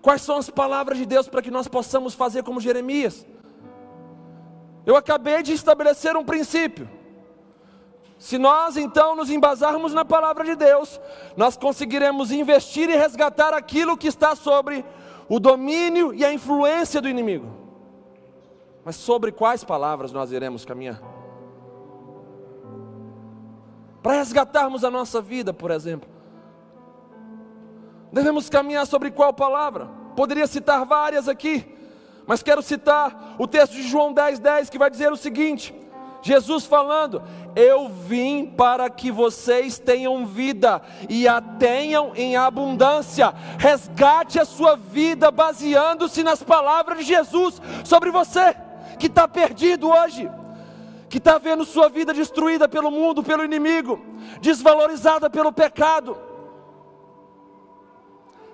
[0.00, 3.26] Quais são as palavras de Deus para que nós possamos fazer como Jeremias?
[4.84, 6.88] Eu acabei de estabelecer um princípio.
[8.18, 11.00] Se nós então nos embasarmos na palavra de Deus,
[11.36, 14.84] nós conseguiremos investir e resgatar aquilo que está sobre
[15.28, 17.46] o domínio e a influência do inimigo.
[18.84, 21.11] Mas sobre quais palavras nós iremos caminhar?
[24.02, 26.08] Para resgatarmos a nossa vida, por exemplo.
[28.12, 29.88] Devemos caminhar sobre qual palavra?
[30.16, 31.64] Poderia citar várias aqui,
[32.26, 35.74] mas quero citar o texto de João 10,10 10, que vai dizer o seguinte:
[36.22, 37.22] Jesus falando,
[37.56, 43.34] Eu vim para que vocês tenham vida e a tenham em abundância.
[43.58, 48.54] Resgate a sua vida baseando-se nas palavras de Jesus sobre você
[48.98, 50.30] que está perdido hoje,
[51.12, 54.00] que está vendo sua vida destruída pelo mundo, pelo inimigo,
[54.40, 56.16] desvalorizada pelo pecado.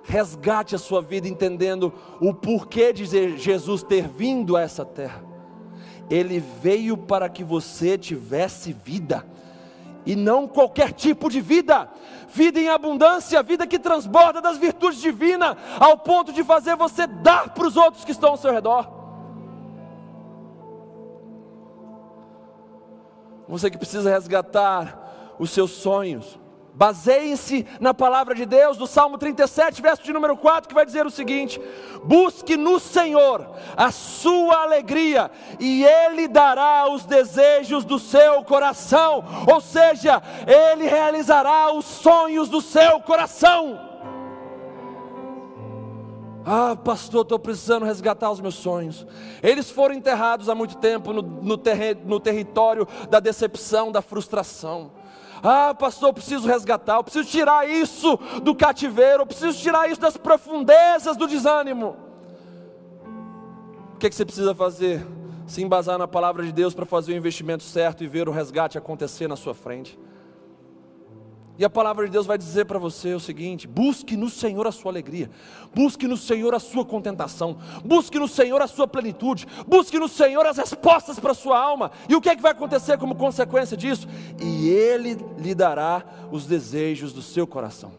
[0.03, 5.23] Resgate a sua vida entendendo o porquê de Jesus ter vindo a essa terra.
[6.11, 9.25] Ele veio para que você tivesse vida,
[10.05, 11.89] e não qualquer tipo de vida,
[12.27, 17.51] vida em abundância, vida que transborda das virtudes divinas, ao ponto de fazer você dar
[17.51, 18.98] para os outros que estão ao seu redor.
[23.49, 26.39] Você que precisa resgatar os seus sonhos,
[26.79, 31.05] Baseiem-se na palavra de Deus, do Salmo 37, verso de número 4, que vai dizer
[31.05, 31.61] o seguinte:
[32.05, 35.29] Busque no Senhor a sua alegria,
[35.59, 42.61] e Ele dará os desejos do seu coração, ou seja, Ele realizará os sonhos do
[42.61, 43.98] seu coração.
[46.45, 49.07] Ah, pastor, estou precisando resgatar os meus sonhos.
[49.43, 51.61] Eles foram enterrados há muito tempo no, no,
[52.05, 54.93] no território da decepção, da frustração.
[55.43, 60.01] Ah, pastor, eu preciso resgatar, eu preciso tirar isso do cativeiro, eu preciso tirar isso
[60.01, 61.97] das profundezas do desânimo.
[63.95, 65.07] O que, é que você precisa fazer?
[65.47, 68.77] Se embasar na palavra de Deus para fazer o investimento certo e ver o resgate
[68.77, 69.99] acontecer na sua frente.
[71.59, 74.71] E a palavra de Deus vai dizer para você o seguinte: busque no Senhor a
[74.71, 75.29] sua alegria,
[75.75, 80.47] busque no Senhor a sua contentação, busque no Senhor a sua plenitude, busque no Senhor
[80.47, 81.91] as respostas para a sua alma.
[82.09, 84.07] E o que é que vai acontecer como consequência disso?
[84.41, 87.91] E Ele lhe dará os desejos do seu coração.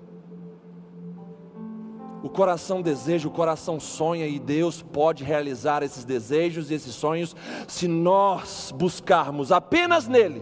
[2.23, 7.35] O coração deseja, o coração sonha e Deus pode realizar esses desejos e esses sonhos
[7.67, 10.41] se nós buscarmos apenas nele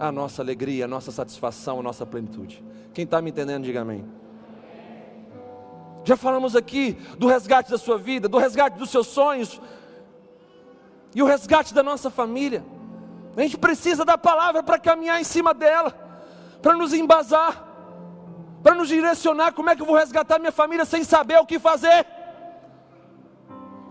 [0.00, 2.64] a nossa alegria, a nossa satisfação, a nossa plenitude.
[2.94, 4.02] Quem está me entendendo, diga amém.
[6.02, 9.60] Já falamos aqui do resgate da sua vida, do resgate dos seus sonhos
[11.14, 12.64] e o resgate da nossa família.
[13.36, 15.92] A gente precisa da palavra para caminhar em cima dela,
[16.62, 17.62] para nos embasar,
[18.62, 21.58] para nos direcionar como é que eu vou resgatar minha família sem saber o que
[21.58, 22.06] fazer.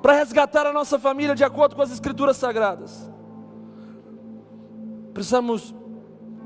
[0.01, 3.07] Para resgatar a nossa família de acordo com as escrituras sagradas.
[5.14, 5.76] Precisamos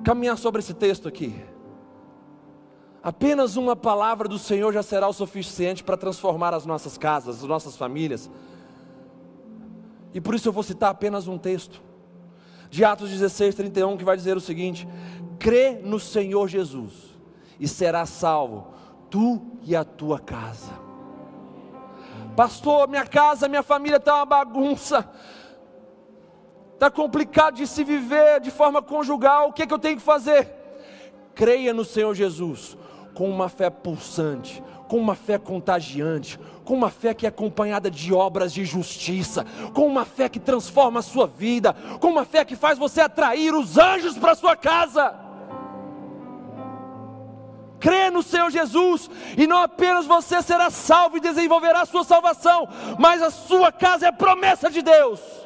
[0.04, 1.44] caminhar sobre esse texto aqui.
[3.02, 7.44] Apenas uma palavra do Senhor já será o suficiente para transformar as nossas casas, as
[7.44, 8.30] nossas famílias.
[10.14, 11.82] E por isso eu vou citar apenas um texto,
[12.70, 14.88] de Atos 16, 31, que vai dizer o seguinte:
[15.40, 16.94] crê no Senhor Jesus
[17.60, 18.68] e serás salvo,
[19.10, 20.72] tu e a tua casa.
[22.36, 25.08] Pastor, minha casa, minha família está uma bagunça
[26.84, 30.04] está complicado de se viver de forma conjugal, o que, é que eu tenho que
[30.04, 30.50] fazer?
[31.34, 32.78] Creia no Senhor Jesus
[33.14, 38.14] com uma fé pulsante, com uma fé contagiante, com uma fé que é acompanhada de
[38.14, 42.56] obras de justiça, com uma fé que transforma a sua vida, com uma fé que
[42.56, 45.16] faz você atrair os anjos para a sua casa.
[47.80, 52.68] Crê no Senhor Jesus, e não apenas você será salvo e desenvolverá a sua salvação,
[53.00, 55.43] mas a sua casa é promessa de Deus.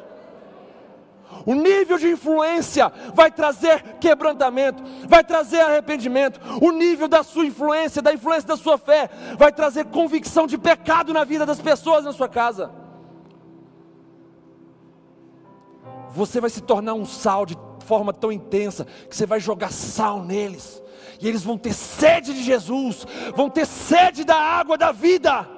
[1.46, 6.40] O nível de influência vai trazer quebrantamento, vai trazer arrependimento.
[6.60, 9.08] O nível da sua influência, da influência da sua fé,
[9.38, 12.70] vai trazer convicção de pecado na vida das pessoas na sua casa.
[16.10, 20.22] Você vai se tornar um sal de forma tão intensa que você vai jogar sal
[20.22, 20.82] neles.
[21.20, 25.57] E eles vão ter sede de Jesus, vão ter sede da água da vida.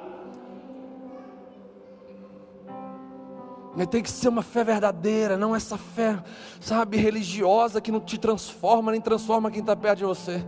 [3.80, 6.22] Mas tem que ser uma fé verdadeira, não essa fé,
[6.60, 10.44] sabe, religiosa que não te transforma, nem transforma quem está perto de você.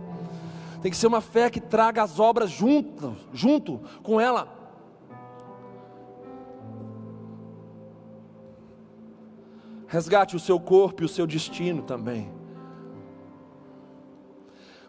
[0.83, 4.47] Tem que ser uma fé que traga as obras junto, junto com ela.
[9.87, 12.31] Resgate o seu corpo e o seu destino também.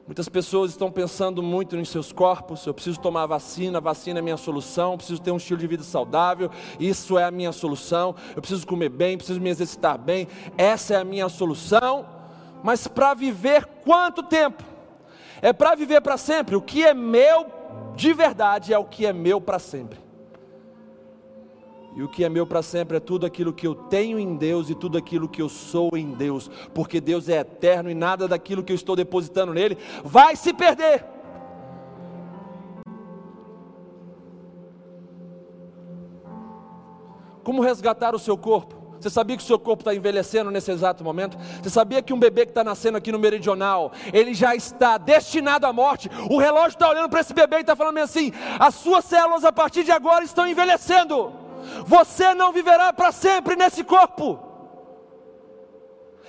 [0.07, 2.67] Muitas pessoas estão pensando muito em seus corpos.
[2.67, 4.99] Eu preciso tomar vacina, vacina é minha solução.
[4.99, 8.15] Preciso ter um estilo de vida saudável, isso é a minha solução.
[8.37, 10.29] Eu preciso comer bem, preciso me exercitar bem,
[10.59, 12.07] essa é a minha solução.
[12.63, 14.63] Mas para viver quanto tempo?
[15.41, 16.55] É para viver para sempre.
[16.55, 17.47] O que é meu
[17.97, 20.04] de verdade é o que é meu para sempre.
[21.97, 24.69] E o que é meu para sempre é tudo aquilo que eu tenho em Deus
[24.69, 28.65] e tudo aquilo que eu sou em Deus, porque Deus é eterno e nada daquilo
[28.65, 31.05] que eu estou depositando nele vai se perder.
[37.45, 38.83] Como resgatar o seu corpo?
[38.99, 41.37] Você sabia que o seu corpo está envelhecendo nesse exato momento?
[41.63, 45.67] Você sabia que um bebê que está nascendo aqui no meridional, ele já está destinado
[45.67, 46.11] à morte?
[46.31, 49.53] O relógio está olhando para esse bebê e está falando assim: as suas células a
[49.53, 51.44] partir de agora estão envelhecendo.
[51.87, 54.39] Você não viverá para sempre nesse corpo.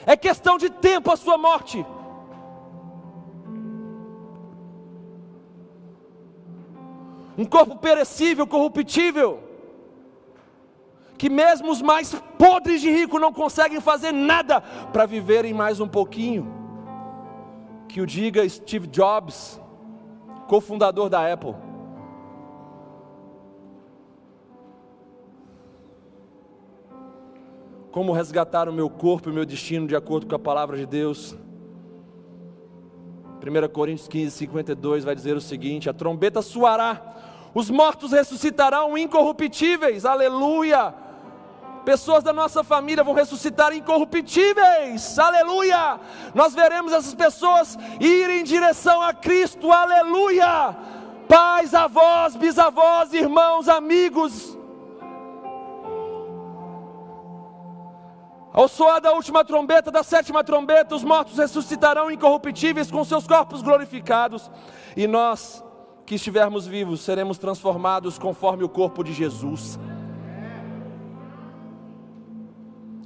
[0.06, 1.86] É questão de tempo a sua morte.
[7.38, 9.46] Um corpo perecível, corruptível
[11.18, 15.88] que mesmo os mais podres de rico não conseguem fazer nada para viverem mais um
[15.88, 16.54] pouquinho.
[17.88, 19.60] Que o diga Steve Jobs,
[20.48, 21.56] cofundador da Apple.
[27.96, 30.86] Como resgatar o meu corpo e o meu destino de acordo com a palavra de
[30.86, 31.34] Deus?
[33.42, 37.02] 1 Coríntios 15, 52 vai dizer o seguinte: a trombeta soará,
[37.54, 40.94] os mortos ressuscitarão incorruptíveis, aleluia
[41.86, 46.00] pessoas da nossa família vão ressuscitar incorruptíveis, aleluia.
[46.34, 50.76] Nós veremos essas pessoas irem em direção a Cristo, aleluia.
[51.30, 54.58] Pais, avós, bisavós, irmãos, amigos.
[58.56, 63.62] Ao soar da última trombeta, da sétima trombeta, os mortos ressuscitarão incorruptíveis com seus corpos
[63.62, 64.50] glorificados,
[64.96, 65.62] e nós
[66.06, 69.78] que estivermos vivos seremos transformados conforme o corpo de Jesus.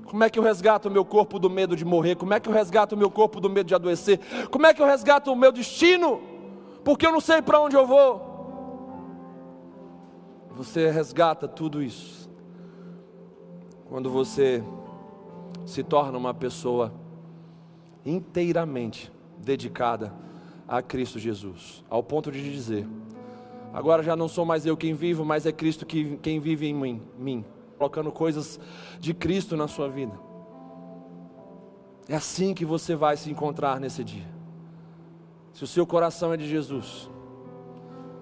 [0.06, 2.16] Como é que eu resgato o meu corpo do medo de morrer?
[2.16, 4.20] Como é que eu resgato o meu corpo do medo de adoecer?
[4.52, 6.22] Como é que eu resgato o meu destino?
[6.84, 8.22] Porque eu não sei para onde eu vou.
[10.52, 12.30] Você resgata tudo isso
[13.88, 14.64] quando você
[15.70, 16.92] se torna uma pessoa
[18.06, 20.12] inteiramente dedicada
[20.68, 22.88] a Cristo Jesus, ao ponto de dizer:
[23.72, 26.74] agora já não sou mais eu quem vivo, mas é Cristo que, quem vive em
[26.74, 27.02] mim.
[27.18, 27.46] mim
[27.78, 28.60] colocando coisas
[29.00, 30.12] de Cristo na sua vida.
[32.10, 34.28] É assim que você vai se encontrar nesse dia.
[35.54, 37.10] Se o seu coração é de Jesus,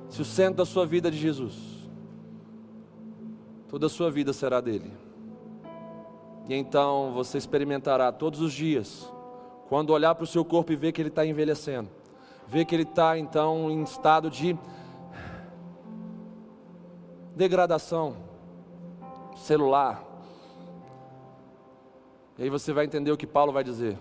[0.09, 1.55] se o centro da sua vida é de Jesus,
[3.67, 5.06] toda a sua vida será dele.
[6.47, 9.11] E então você experimentará todos os dias,
[9.67, 11.89] quando olhar para o seu corpo e ver que ele está envelhecendo,
[12.47, 14.57] ver que ele está então em estado de
[17.35, 18.15] degradação,
[19.35, 20.03] celular.
[22.37, 23.97] E aí você vai entender o que Paulo vai dizer.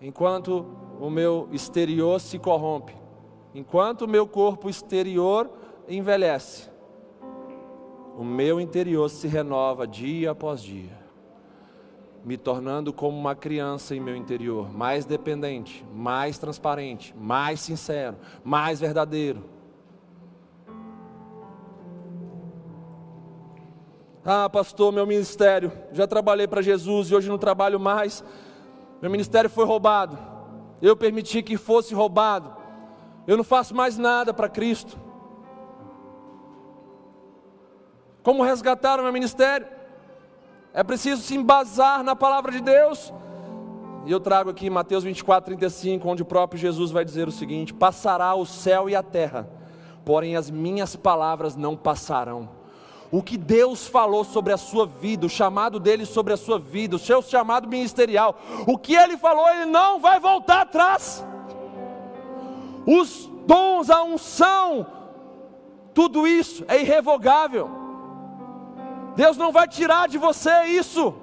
[0.00, 0.66] Enquanto
[1.00, 2.94] o meu exterior se corrompe,
[3.54, 5.50] enquanto o meu corpo exterior
[5.88, 6.70] envelhece,
[8.16, 10.96] o meu interior se renova dia após dia,
[12.24, 18.80] me tornando como uma criança em meu interior, mais dependente, mais transparente, mais sincero, mais
[18.80, 19.56] verdadeiro
[24.28, 28.24] Ah, pastor, meu ministério, já trabalhei para Jesus e hoje não trabalho mais.
[29.00, 30.18] Meu ministério foi roubado.
[30.82, 32.52] Eu permiti que fosse roubado.
[33.24, 34.98] Eu não faço mais nada para Cristo.
[38.26, 39.68] Como resgatar o meu ministério?
[40.74, 43.14] É preciso se embasar na palavra de Deus.
[44.04, 47.72] E eu trago aqui Mateus 24, 35, onde o próprio Jesus vai dizer o seguinte:
[47.72, 49.48] Passará o céu e a terra,
[50.04, 52.48] porém as minhas palavras não passarão
[53.12, 56.96] o que Deus falou sobre a sua vida, o chamado dele sobre a sua vida,
[56.96, 61.24] o seu chamado ministerial, o que ele falou, ele não vai voltar atrás.
[62.84, 64.84] Os dons, a unção,
[65.94, 67.75] tudo isso é irrevogável.
[69.16, 71.14] Deus não vai tirar de você isso.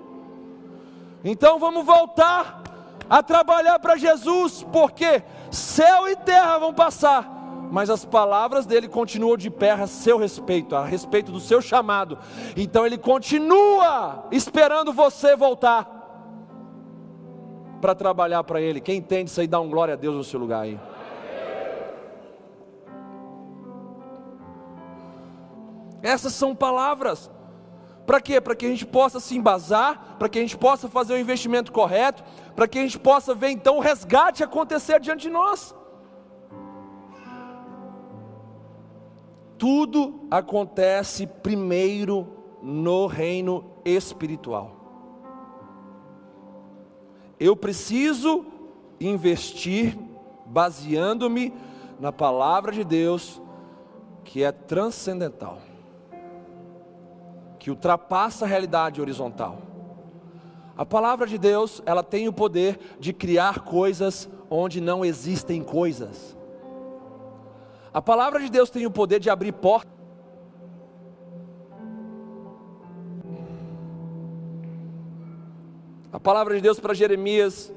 [1.24, 2.62] Então vamos voltar
[3.10, 7.30] a trabalhar para Jesus, porque céu e terra vão passar,
[7.72, 12.18] mas as palavras dele continuam de pé a seu respeito, a respeito do seu chamado.
[12.58, 16.02] Então ele continua esperando você voltar
[17.80, 18.82] para trabalhar para ele.
[18.82, 20.80] Quem entende isso aí, dá um glória a Deus no seu lugar aí.
[26.02, 27.32] Essas são palavras.
[28.06, 28.42] Para quê?
[28.42, 31.72] Para que a gente possa se embasar, para que a gente possa fazer o investimento
[31.72, 32.24] correto,
[32.56, 35.74] para que a gente possa ver então o resgate acontecer diante de nós.
[39.64, 42.28] tudo acontece primeiro
[42.62, 44.76] no reino espiritual.
[47.40, 48.46] Eu preciso
[49.00, 49.98] investir
[50.46, 51.54] baseando-me
[51.98, 53.42] na palavra de Deus,
[54.26, 55.60] que é transcendental,
[57.64, 59.62] que ultrapassa a realidade horizontal.
[60.76, 66.36] A palavra de Deus, ela tem o poder de criar coisas onde não existem coisas.
[67.94, 69.94] A palavra de Deus tem o poder de abrir portas.
[76.24, 77.72] palavra de Deus para Jeremias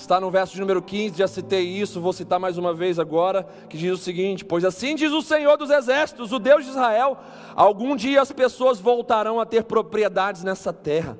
[0.00, 3.46] está no verso de número 15, já citei isso, vou citar mais uma vez agora,
[3.68, 7.18] que diz o seguinte: Pois assim diz o Senhor dos Exércitos, o Deus de Israel:
[7.54, 11.18] algum dia as pessoas voltarão a ter propriedades nessa terra,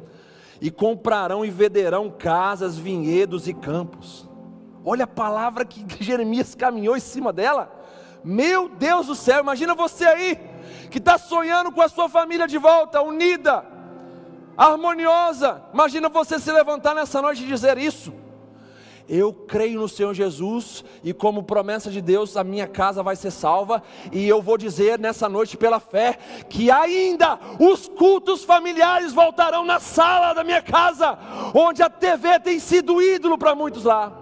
[0.61, 4.29] e comprarão e venderão casas, vinhedos e campos.
[4.85, 7.71] Olha a palavra que Jeremias caminhou em cima dela.
[8.25, 10.39] Meu Deus do céu, imagina você aí,
[10.91, 13.65] que está sonhando com a sua família de volta, unida,
[14.57, 15.63] harmoniosa.
[15.73, 18.20] Imagina você se levantar nessa noite e dizer isso.
[19.13, 23.33] Eu creio no Senhor Jesus e, como promessa de Deus, a minha casa vai ser
[23.33, 23.83] salva.
[24.13, 26.17] E eu vou dizer nessa noite, pela fé,
[26.49, 31.19] que ainda os cultos familiares voltarão na sala da minha casa,
[31.53, 34.17] onde a TV tem sido ídolo para muitos lá.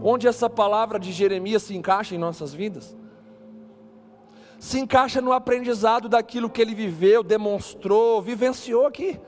[0.00, 2.96] Onde essa palavra de Jeremias se encaixa em nossas vidas?
[4.58, 9.20] Se encaixa no aprendizado daquilo que ele viveu, demonstrou, vivenciou aqui.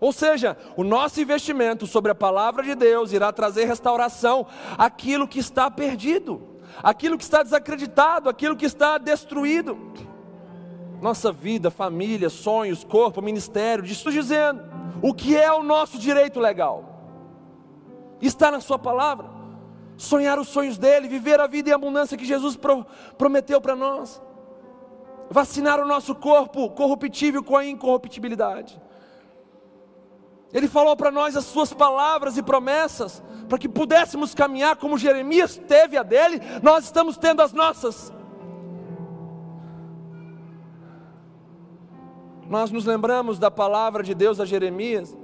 [0.00, 4.46] Ou seja, o nosso investimento sobre a palavra de Deus irá trazer restauração
[4.78, 6.42] àquilo que está perdido,
[6.82, 9.78] aquilo que está desacreditado, aquilo que está destruído.
[11.02, 14.62] Nossa vida, família, sonhos, corpo, ministério, estou dizendo,
[15.02, 16.84] o que é o nosso direito legal?
[18.22, 19.40] Está na Sua palavra
[20.00, 22.86] sonhar os sonhos dele, viver a vida em abundância que Jesus pro,
[23.18, 24.20] prometeu para nós,
[25.30, 28.80] vacinar o nosso corpo corruptível com a incorruptibilidade.
[30.52, 35.56] Ele falou para nós as suas palavras e promessas, para que pudéssemos caminhar como Jeremias
[35.56, 38.12] teve a dele, nós estamos tendo as nossas.
[42.48, 45.16] Nós nos lembramos da palavra de Deus a Jeremias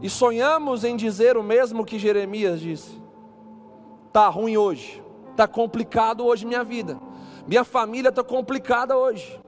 [0.00, 2.98] e sonhamos em dizer o mesmo que Jeremias disse.
[4.10, 5.02] Tá ruim hoje,
[5.36, 6.98] tá complicado hoje minha vida.
[7.50, 9.40] Minha família está complicada hoje.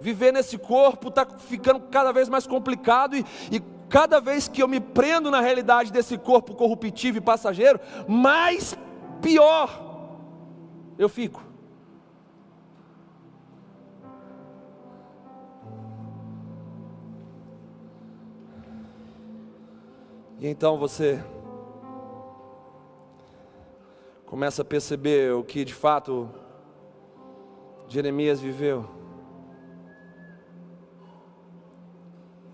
[0.00, 4.66] Viver nesse corpo está ficando cada vez mais complicado e, e cada vez que eu
[4.66, 8.76] me prendo na realidade desse corpo corruptível e passageiro, mais
[9.22, 9.70] pior
[10.98, 11.44] eu fico.
[20.40, 21.22] E então você
[24.26, 26.42] começa a perceber o que de fato
[27.88, 28.84] Jeremias viveu.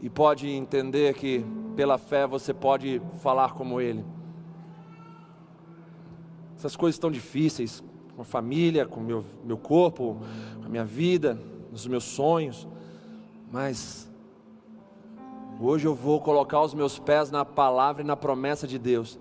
[0.01, 1.45] E pode entender que
[1.77, 4.05] pela fé você pode falar como ele.
[6.57, 7.83] Essas coisas estão difíceis,
[8.15, 10.19] com a família, com o meu, meu corpo,
[10.59, 11.39] com a minha vida,
[11.73, 12.67] os meus sonhos,
[13.51, 14.11] mas
[15.61, 19.19] hoje eu vou colocar os meus pés na palavra e na promessa de Deus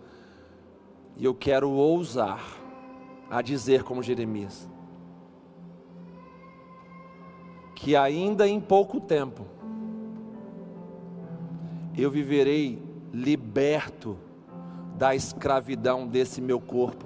[1.20, 2.42] e eu quero ousar
[3.30, 4.68] a dizer como Jeremias,
[7.80, 9.46] que ainda em pouco tempo
[11.98, 12.82] eu viverei
[13.14, 14.18] liberto
[14.96, 17.06] da escravidão desse meu corpo.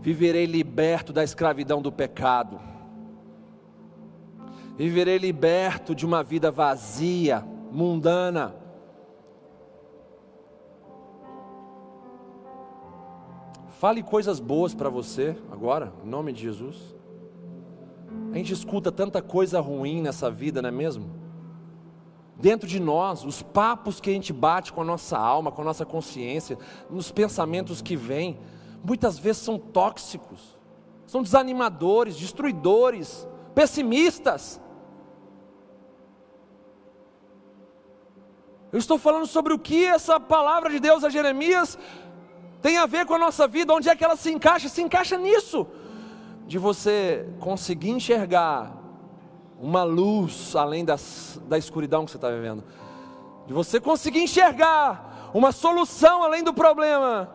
[0.00, 2.60] Viverei liberto da escravidão do pecado.
[4.76, 8.54] Viverei liberto de uma vida vazia, mundana
[13.78, 16.97] Fale coisas boas para você agora, em nome de Jesus.
[18.32, 21.10] A gente escuta tanta coisa ruim nessa vida, não é mesmo?
[22.36, 25.64] Dentro de nós, os papos que a gente bate com a nossa alma, com a
[25.64, 26.58] nossa consciência,
[26.88, 28.38] nos pensamentos que vêm,
[28.84, 30.56] muitas vezes são tóxicos,
[31.06, 34.60] são desanimadores, destruidores, pessimistas.
[38.70, 41.78] Eu estou falando sobre o que essa palavra de Deus a Jeremias
[42.60, 44.68] tem a ver com a nossa vida, onde é que ela se encaixa?
[44.68, 45.66] Se encaixa nisso,
[46.48, 48.74] de você conseguir enxergar
[49.60, 52.64] uma luz além das, da escuridão que você está vivendo,
[53.46, 57.30] de você conseguir enxergar uma solução além do problema.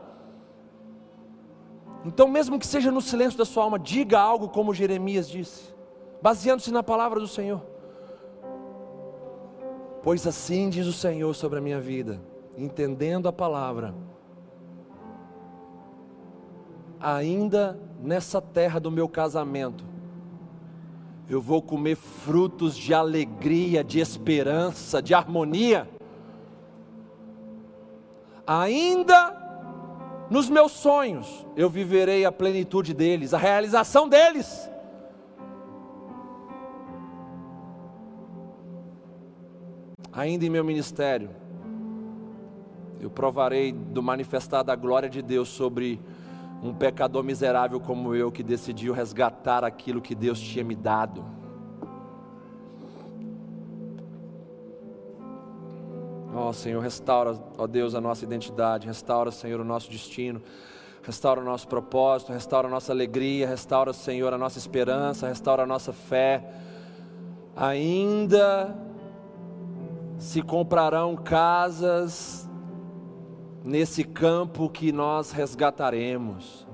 [2.04, 5.72] Então, mesmo que seja no silêncio da sua alma, diga algo como Jeremias disse,
[6.20, 7.62] baseando-se na palavra do Senhor.
[10.02, 12.20] Pois assim diz o Senhor sobre a minha vida,
[12.58, 13.94] entendendo a palavra
[17.04, 19.84] ainda nessa terra do meu casamento,
[21.30, 25.90] eu vou comer frutos de alegria, de esperança, de harmonia.
[28.48, 29.42] Ainda
[30.30, 34.70] nos meus sonhos, eu viverei a plenitude deles, a realização deles.
[40.12, 41.32] Ainda em meu ministério,
[43.00, 46.00] eu provarei do manifestar da glória de Deus sobre
[46.64, 51.26] um pecador miserável como eu que decidiu resgatar aquilo que Deus tinha me dado.
[56.34, 60.42] Ó oh, Senhor, restaura, ó oh Deus, a nossa identidade, restaura, Senhor, o nosso destino,
[61.04, 65.68] restaura o nosso propósito, restaura a nossa alegria, restaura, Senhor, a nossa esperança, restaura a
[65.68, 66.44] nossa fé.
[67.56, 68.76] Ainda
[70.18, 72.50] se comprarão casas
[73.64, 76.68] nesse campo que nós resgataremos.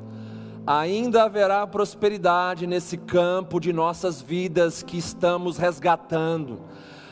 [0.65, 6.59] Ainda haverá prosperidade nesse campo de nossas vidas que estamos resgatando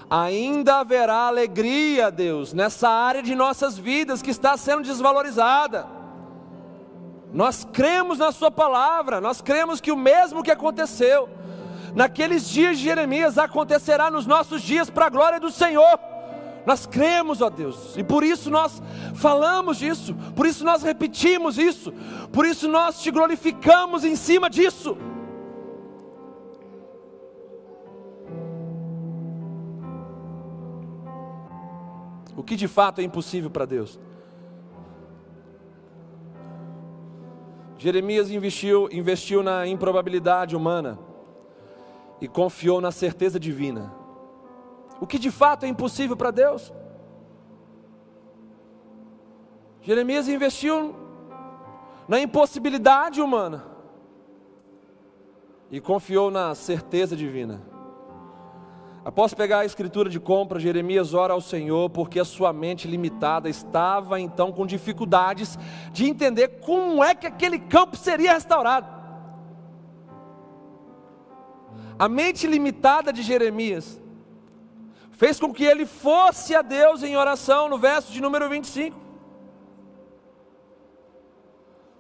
[0.09, 5.85] ainda haverá alegria, Deus, nessa área de nossas vidas que está sendo desvalorizada.
[7.33, 11.29] Nós cremos na Sua palavra, nós cremos que o mesmo que aconteceu
[11.93, 15.99] naqueles dias de Jeremias acontecerá nos nossos dias para a glória do Senhor.
[16.67, 18.81] Nós cremos, ó Deus, e por isso nós
[19.15, 21.93] falamos disso, por isso nós repetimos isso,
[22.31, 24.97] por isso nós te glorificamos em cima disso.
[32.35, 33.99] o que de fato é impossível para Deus.
[37.79, 40.99] Jeremias investiu, investiu na improbabilidade humana
[42.21, 43.91] e confiou na certeza divina.
[44.99, 46.73] O que de fato é impossível para Deus?
[49.81, 50.95] Jeremias investiu
[52.07, 53.65] na impossibilidade humana
[55.69, 57.61] e confiou na certeza divina.
[59.03, 63.47] Após pegar a escritura de compra, Jeremias ora ao Senhor porque a sua mente limitada
[63.47, 65.57] estava então com dificuldades
[65.93, 68.97] de entender como é que aquele campo seria restaurado.
[71.97, 74.01] A mente limitada de Jeremias
[75.17, 78.95] fez com que ele fosse a Deus em oração, no verso de número 25,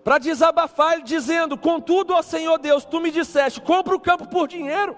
[0.03, 4.95] para desabafar, dizendo: Contudo, ó Senhor Deus, tu me disseste: compra o campo por dinheiro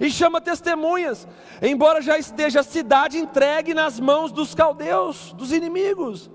[0.00, 1.26] e chama testemunhas,
[1.62, 6.30] embora já esteja a cidade entregue nas mãos dos caldeus, dos inimigos.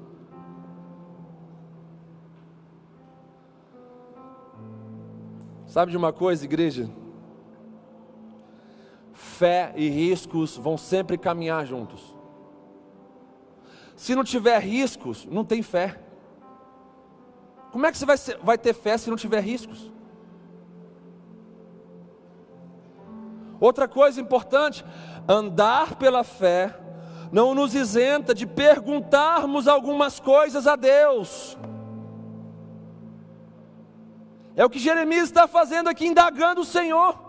[5.68, 6.90] Sabe de uma coisa, igreja?
[9.40, 12.14] Fé e riscos vão sempre caminhar juntos.
[13.96, 15.98] Se não tiver riscos, não tem fé.
[17.72, 19.90] Como é que você vai, ser, vai ter fé se não tiver riscos?
[23.62, 24.84] Outra coisa importante,
[25.26, 26.78] andar pela fé
[27.32, 31.58] não nos isenta de perguntarmos algumas coisas a Deus.
[34.54, 37.29] É o que Jeremias está fazendo aqui, indagando o Senhor.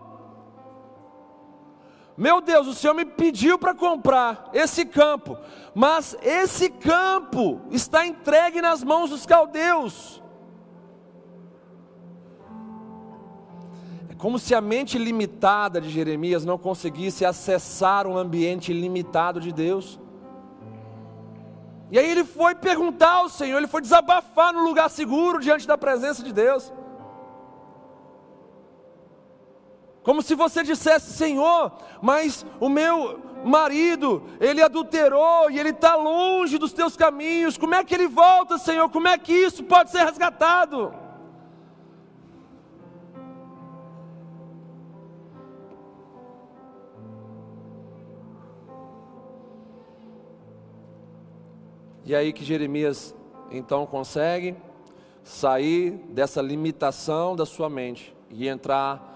[2.20, 5.38] Meu Deus, o Senhor me pediu para comprar esse campo,
[5.74, 10.20] mas esse campo está entregue nas mãos dos caldeus.
[14.18, 19.98] como se a mente limitada de Jeremias não conseguisse acessar um ambiente limitado de Deus.
[21.90, 25.78] E aí ele foi perguntar ao Senhor, ele foi desabafar no lugar seguro diante da
[25.78, 26.70] presença de Deus.
[30.02, 36.58] Como se você dissesse, Senhor, mas o meu marido, ele adulterou e ele está longe
[36.58, 38.88] dos teus caminhos, como é que ele volta, Senhor?
[38.88, 40.94] Como é que isso pode ser resgatado?
[52.04, 53.14] E aí que Jeremias
[53.50, 54.56] então consegue
[55.22, 59.10] sair dessa limitação da sua mente e entrar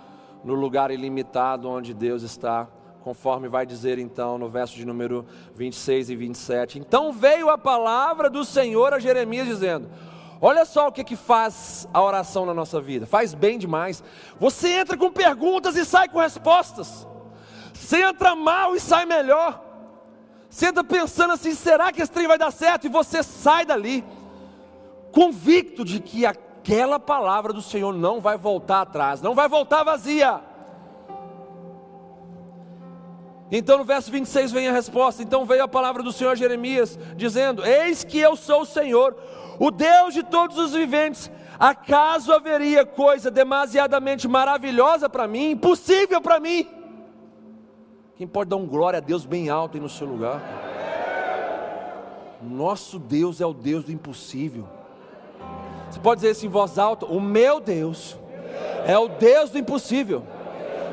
[0.44, 2.68] no lugar ilimitado onde Deus está,
[3.02, 6.78] conforme vai dizer então no verso de número 26 e 27.
[6.78, 9.88] Então veio a palavra do Senhor a Jeremias dizendo:
[10.40, 14.02] Olha só o que, que faz a oração na nossa vida, faz bem demais.
[14.38, 17.06] Você entra com perguntas e sai com respostas,
[17.72, 19.62] você entra mal e sai melhor.
[20.48, 22.86] Você entra pensando assim: será que esse trem vai dar certo?
[22.86, 24.04] E você sai dali,
[25.10, 26.24] convicto de que
[26.64, 30.40] aquela palavra do Senhor não vai voltar atrás, não vai voltar vazia.
[33.52, 35.22] Então no verso 26 vem a resposta.
[35.22, 39.14] Então veio a palavra do Senhor a Jeremias, dizendo: Eis que eu sou o Senhor,
[39.60, 41.30] o Deus de todos os viventes.
[41.58, 46.66] Acaso haveria coisa demasiadamente maravilhosa para mim, impossível para mim?
[48.16, 50.40] Quem pode dar um glória a Deus bem alto aí no seu lugar?
[52.42, 54.66] Nosso Deus é o Deus do impossível.
[55.94, 58.18] Você pode dizer isso em voz alta: O meu Deus
[58.84, 60.24] é o Deus do impossível.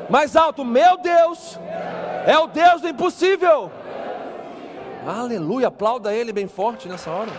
[0.08, 1.58] Mais alto: Meu Deus
[2.24, 3.68] é o Deus do impossível.
[5.04, 7.32] Aleluia, aplauda Ele bem forte nessa hora.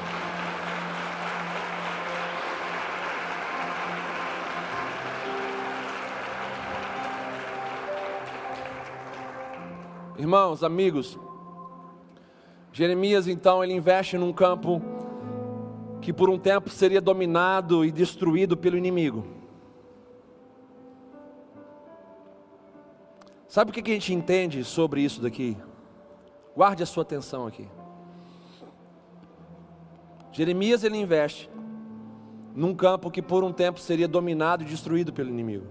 [10.18, 11.18] Irmãos, amigos,
[12.74, 14.82] Jeremias então ele investe num campo
[16.04, 19.26] que por um tempo seria dominado e destruído pelo inimigo.
[23.48, 25.58] Sabe o que a gente entende sobre isso daqui?
[26.56, 27.70] Guarde a sua atenção aqui.
[30.34, 31.50] Jeremias ele investe
[32.54, 35.68] num campo que por um tempo seria dominado e destruído pelo inimigo.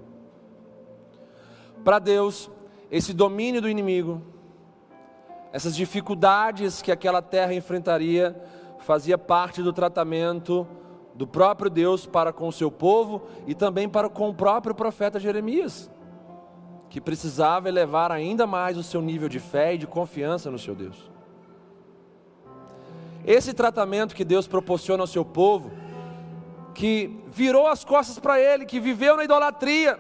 [1.85, 2.51] Para Deus,
[2.91, 4.23] esse domínio do inimigo,
[5.53, 8.35] essas dificuldades que aquela terra enfrentaria,
[8.83, 10.67] fazia parte do tratamento
[11.15, 15.21] do próprio Deus para com o seu povo e também para com o próprio profeta
[15.21, 15.91] Jeremias
[16.93, 20.75] que precisava elevar ainda mais o seu nível de fé e de confiança no seu
[20.75, 21.11] Deus.
[23.27, 25.71] Esse tratamento que Deus proporciona ao seu povo,
[26.75, 29.99] que virou as costas para ele, que viveu na idolatria,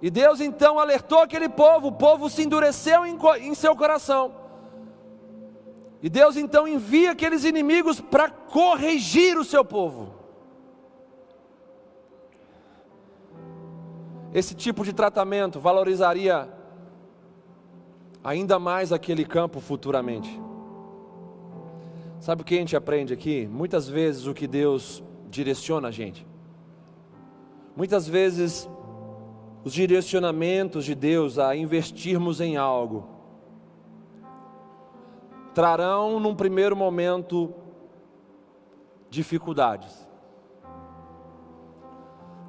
[0.00, 4.32] e Deus então alertou aquele povo, o povo se endureceu em, em seu coração.
[6.02, 10.18] E Deus então envia aqueles inimigos para corrigir o seu povo.
[14.32, 16.48] esse tipo de tratamento valorizaria
[18.22, 20.40] ainda mais aquele campo futuramente.
[22.20, 23.48] Sabe o que a gente aprende aqui?
[23.50, 26.26] Muitas vezes o que Deus direciona a gente.
[27.76, 28.68] Muitas vezes
[29.64, 33.17] os direcionamentos de Deus a investirmos em algo
[35.58, 37.52] trarão num primeiro momento
[39.10, 40.06] dificuldades.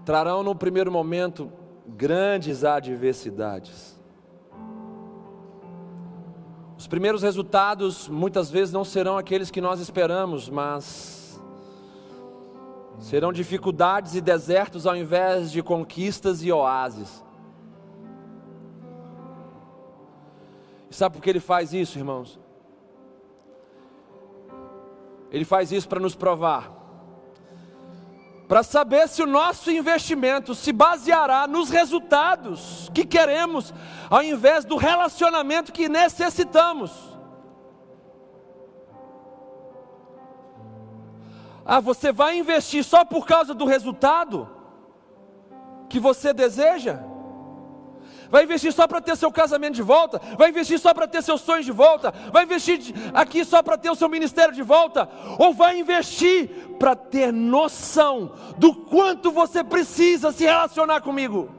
[0.05, 1.51] Trarão num primeiro momento
[1.87, 3.99] grandes adversidades.
[6.77, 11.41] Os primeiros resultados muitas vezes não serão aqueles que nós esperamos, mas
[12.99, 17.25] serão dificuldades e desertos ao invés de conquistas e oásis.
[20.91, 22.39] E sabe por que ele faz isso, irmãos?
[25.31, 26.79] Ele faz isso para nos provar
[28.49, 33.71] para saber se o nosso investimento se baseará nos resultados que queremos,
[34.09, 36.91] ao invés do relacionamento que necessitamos.
[41.63, 44.49] Ah, você vai investir só por causa do resultado
[45.87, 46.99] que você deseja?
[48.29, 51.41] Vai investir só para ter seu casamento de volta, vai investir só para ter seus
[51.41, 55.53] sonhos de volta, vai investir aqui só para ter o seu ministério de volta, ou
[55.53, 56.49] vai investir
[56.79, 61.49] para ter noção do quanto você precisa se relacionar comigo?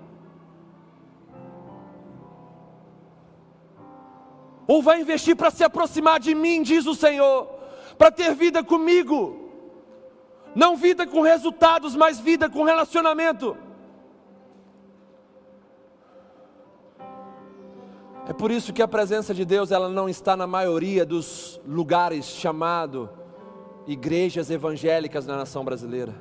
[4.67, 7.49] Ou vai investir para se aproximar de mim, diz o Senhor,
[7.99, 9.51] para ter vida comigo,
[10.55, 13.57] não vida com resultados, mas vida com relacionamento.
[18.29, 22.27] É por isso que a presença de Deus ela não está na maioria dos lugares
[22.27, 23.09] chamado
[23.87, 26.15] igrejas evangélicas na nação brasileira.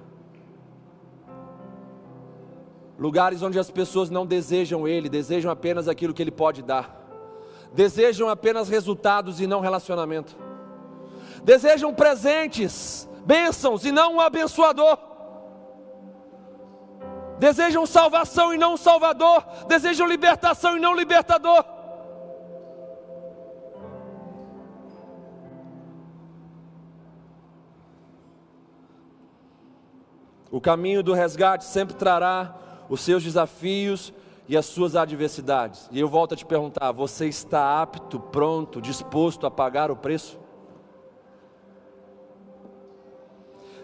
[2.97, 6.99] Lugares onde as pessoas não desejam Ele, desejam apenas aquilo que Ele pode dar,
[7.73, 10.35] desejam apenas resultados e não relacionamento,
[11.43, 14.97] desejam presentes, bênçãos e não um abençoador,
[17.37, 21.78] desejam salvação e não um salvador, desejam libertação e não um libertador.
[30.51, 32.55] O caminho do resgate sempre trará
[32.89, 34.13] os seus desafios
[34.47, 35.87] e as suas adversidades.
[35.91, 40.39] E eu volto a te perguntar: você está apto, pronto, disposto a pagar o preço?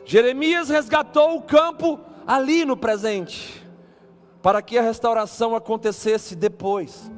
[0.04, 3.64] Jeremias resgatou o campo ali no presente,
[4.42, 7.12] para que a restauração acontecesse depois.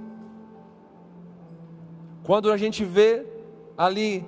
[2.24, 3.26] Quando a gente vê
[3.78, 4.26] ali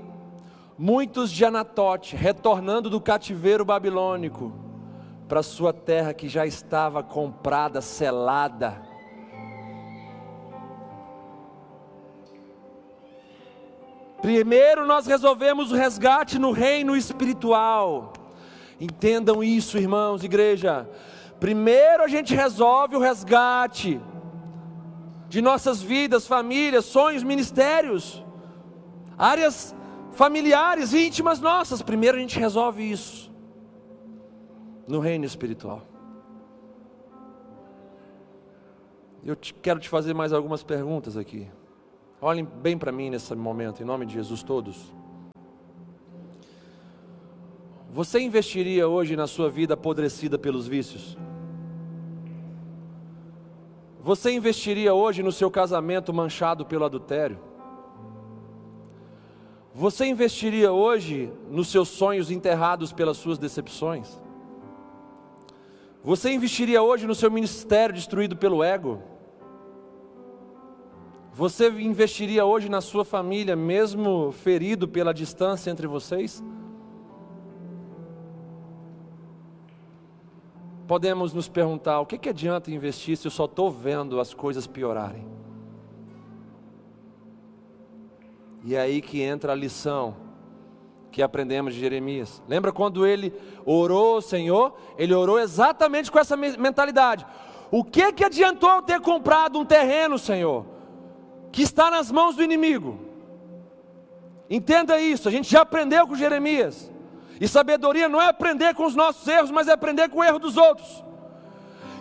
[0.77, 4.68] muitos de Anatote retornando do cativeiro babilônico,
[5.29, 8.81] para sua terra que já estava comprada, selada.
[14.23, 18.11] Primeiro nós resolvemos o resgate no reino espiritual.
[18.81, 20.89] Entendam isso, irmãos, igreja.
[21.39, 24.01] Primeiro a gente resolve o resgate
[25.29, 28.25] de nossas vidas, famílias, sonhos, ministérios,
[29.15, 29.75] áreas
[30.11, 31.83] familiares, íntimas nossas.
[31.83, 33.28] Primeiro a gente resolve isso
[34.89, 35.83] no reino espiritual.
[39.23, 41.47] Eu te, quero te fazer mais algumas perguntas aqui.
[42.19, 44.91] Olhem bem para mim nesse momento, em nome de Jesus todos.
[47.91, 51.15] Você investiria hoje na sua vida apodrecida pelos vícios?
[53.99, 57.37] Você investiria hoje no seu casamento manchado pelo adultério?
[59.73, 64.19] Você investiria hoje nos seus sonhos enterrados pelas suas decepções?
[66.09, 68.99] Você investiria hoje no seu ministério destruído pelo ego?
[71.33, 76.43] Você investiria hoje na sua família, mesmo ferido pela distância entre vocês?
[80.87, 84.65] Podemos nos perguntar: o que, que adianta investir se eu só estou vendo as coisas
[84.65, 85.27] piorarem?
[88.63, 90.15] E é aí que entra a lição
[91.11, 92.41] que aprendemos de Jeremias.
[92.47, 93.33] Lembra quando ele
[93.65, 94.75] orou, Senhor?
[94.97, 97.25] Ele orou exatamente com essa mentalidade.
[97.71, 100.65] O que que adiantou eu ter comprado um terreno, Senhor,
[101.51, 102.99] que está nas mãos do inimigo?
[104.49, 106.91] Entenda isso, a gente já aprendeu com Jeremias.
[107.39, 110.39] E sabedoria não é aprender com os nossos erros, mas é aprender com o erro
[110.39, 111.03] dos outros.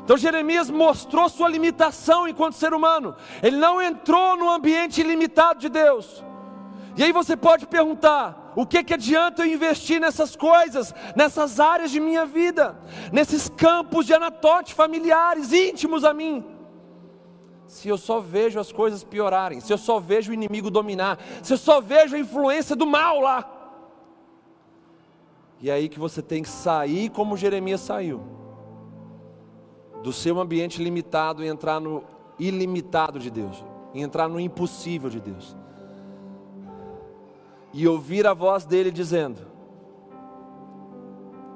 [0.02, 3.14] Então Jeremias mostrou sua limitação enquanto ser humano.
[3.42, 6.24] Ele não entrou no ambiente ilimitado de Deus.
[6.98, 11.92] E aí você pode perguntar: o que, que adianta eu investir nessas coisas, nessas áreas
[11.92, 12.76] de minha vida,
[13.12, 16.44] nesses campos de anatote familiares, íntimos a mim?
[17.68, 21.52] Se eu só vejo as coisas piorarem, se eu só vejo o inimigo dominar, se
[21.52, 23.48] eu só vejo a influência do mal lá.
[25.60, 28.22] E é aí que você tem que sair como Jeremias saiu,
[30.02, 32.02] do seu ambiente limitado e entrar no
[32.40, 35.56] ilimitado de Deus, e entrar no impossível de Deus
[37.72, 39.40] e ouvir a voz dele dizendo: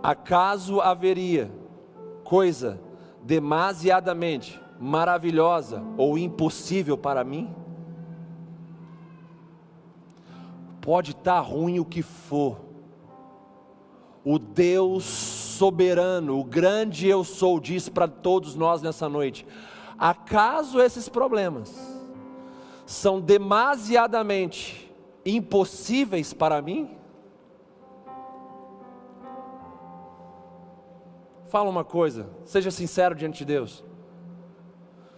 [0.03, 1.51] Acaso haveria
[2.25, 2.81] coisa
[3.23, 7.55] demasiadamente maravilhosa ou impossível para mim?
[10.81, 12.59] Pode estar tá ruim o que for,
[14.25, 19.47] o Deus soberano, o grande eu sou, diz para todos nós nessa noite:
[19.97, 21.73] acaso esses problemas
[22.85, 24.82] são demasiadamente
[25.25, 26.97] impossíveis para mim?
[31.49, 33.85] Fala uma coisa, seja sincero diante de Deus.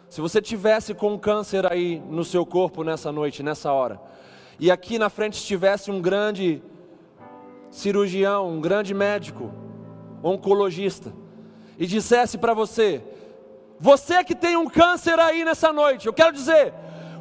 [0.09, 4.01] Se você tivesse com um câncer aí no seu corpo nessa noite, nessa hora,
[4.59, 6.63] e aqui na frente estivesse um grande
[7.71, 9.53] cirurgião, um grande médico,
[10.23, 11.13] oncologista,
[11.79, 13.03] e dissesse para você:
[13.81, 16.73] Você que tem um câncer aí nessa noite, eu quero dizer,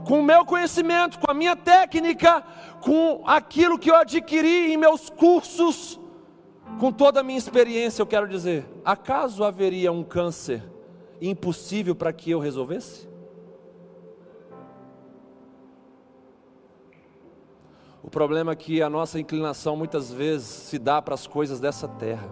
[0.06, 2.44] com o meu conhecimento, com a minha técnica,
[2.84, 6.00] com aquilo que eu adquiri em meus cursos,
[6.80, 10.62] com toda a minha experiência, eu quero dizer: acaso haveria um câncer
[11.22, 13.08] impossível para que eu resolvesse?
[18.04, 21.88] O problema é que a nossa inclinação muitas vezes se dá para as coisas dessa
[21.88, 22.30] terra.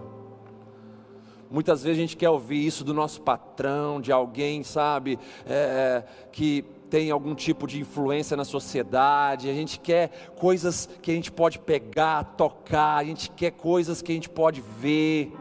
[1.50, 6.64] Muitas vezes a gente quer ouvir isso do nosso patrão, de alguém, sabe, é, que
[6.92, 11.58] tem algum tipo de influência na sociedade, a gente quer coisas que a gente pode
[11.58, 15.32] pegar, tocar, a gente quer coisas que a gente pode ver.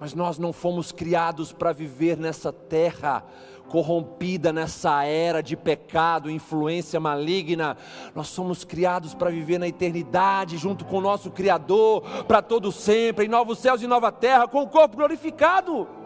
[0.00, 3.24] Mas nós não fomos criados para viver nessa terra
[3.68, 7.76] corrompida, nessa era de pecado, influência maligna.
[8.16, 13.26] Nós somos criados para viver na eternidade, junto com o nosso Criador, para todo sempre,
[13.26, 16.01] em novos céus e nova terra, com o corpo glorificado.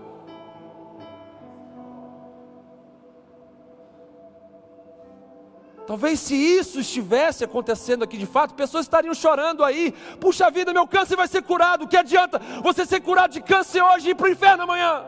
[5.87, 9.93] Talvez se isso estivesse acontecendo aqui de fato, pessoas estariam chorando aí.
[10.21, 11.87] Puxa vida, meu câncer vai ser curado.
[11.87, 15.05] Que adianta você ser curado de câncer hoje e ir para o inferno amanhã?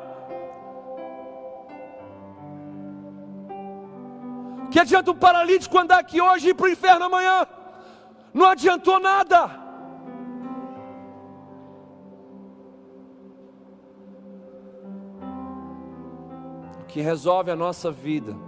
[4.70, 7.44] Que adianta um paralítico andar aqui hoje e ir para o inferno amanhã?
[8.32, 9.50] Não adiantou nada.
[16.80, 18.47] O que resolve a nossa vida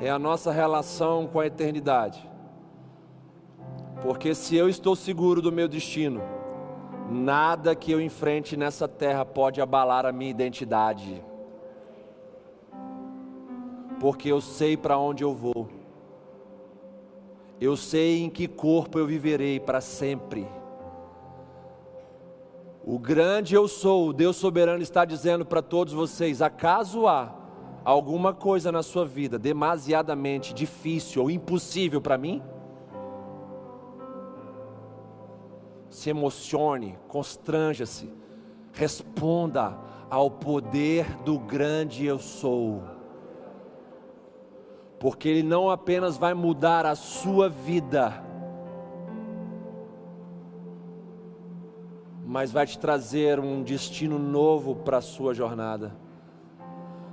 [0.00, 2.28] é a nossa relação com a eternidade.
[4.02, 6.22] Porque se eu estou seguro do meu destino,
[7.10, 11.22] nada que eu enfrente nessa terra pode abalar a minha identidade.
[13.98, 15.68] Porque eu sei para onde eu vou.
[17.60, 20.46] Eu sei em que corpo eu viverei para sempre.
[22.84, 27.37] O grande eu sou, o Deus soberano está dizendo para todos vocês: acaso há
[27.84, 32.42] alguma coisa na sua vida demasiadamente difícil ou impossível para mim?
[35.88, 38.12] Se emocione, constranja-se,
[38.72, 39.78] responda
[40.10, 42.82] ao poder do grande eu sou.
[44.98, 48.24] Porque Ele não apenas vai mudar a sua vida,
[52.26, 56.07] mas vai te trazer um destino novo para a sua jornada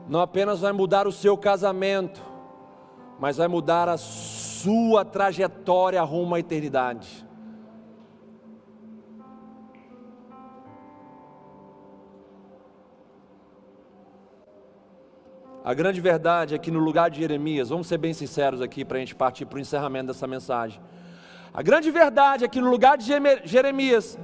[0.08, 2.22] não apenas vai mudar o seu casamento,
[3.20, 7.26] mas vai mudar a sua trajetória rumo à eternidade.
[15.64, 18.98] A grande verdade é que no lugar de Jeremias, vamos ser bem sinceros aqui para
[18.98, 20.80] a gente partir para o encerramento dessa mensagem.
[21.52, 23.06] A grande verdade é que no lugar de
[23.46, 24.20] Jeremias,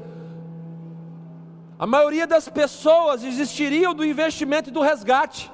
[1.80, 5.52] a maioria das pessoas desistiriam do investimento e do resgate.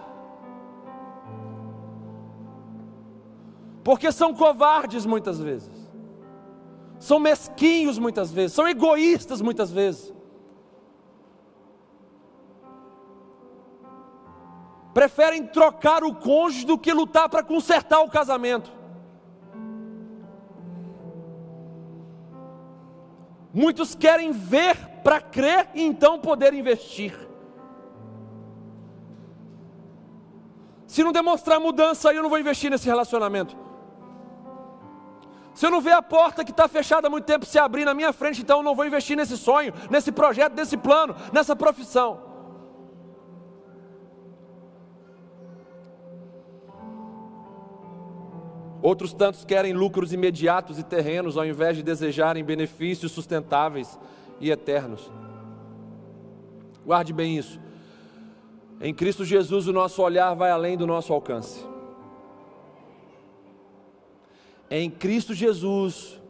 [3.87, 5.71] Porque são covardes muitas vezes,
[6.99, 10.13] são mesquinhos muitas vezes, são egoístas muitas vezes.
[14.93, 18.71] preferem trocar o cônjuge do que lutar para consertar o casamento.
[23.53, 27.13] Muitos querem ver para crer e então poder investir.
[30.87, 33.66] Se não demonstrar mudança, eu não vou investir nesse relacionamento.
[35.57, 37.95] Se eu não ver a porta que está fechada há muito tempo se abrir na
[37.95, 42.21] minha frente, então eu não vou investir nesse sonho, nesse projeto, nesse plano, nessa profissão.
[48.83, 53.97] Outros tantos querem lucros imediatos e terrenos ao invés de desejarem benefícios sustentáveis
[54.39, 55.11] e eternos.
[56.85, 57.59] Guarde bem isso.
[58.79, 61.65] Em Cristo Jesus, o nosso olhar vai além do nosso alcance.
[64.69, 66.21] Em Cristo Jesus,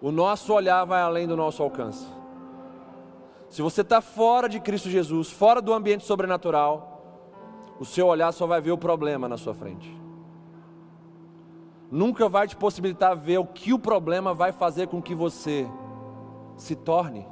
[0.00, 2.06] o nosso olhar vai além do nosso alcance.
[3.48, 6.90] Se você está fora de Cristo Jesus, fora do ambiente sobrenatural,
[7.78, 10.04] o seu olhar só vai ver o problema na sua frente
[11.94, 15.70] nunca vai te possibilitar ver o que o problema vai fazer com que você
[16.56, 17.24] se torne.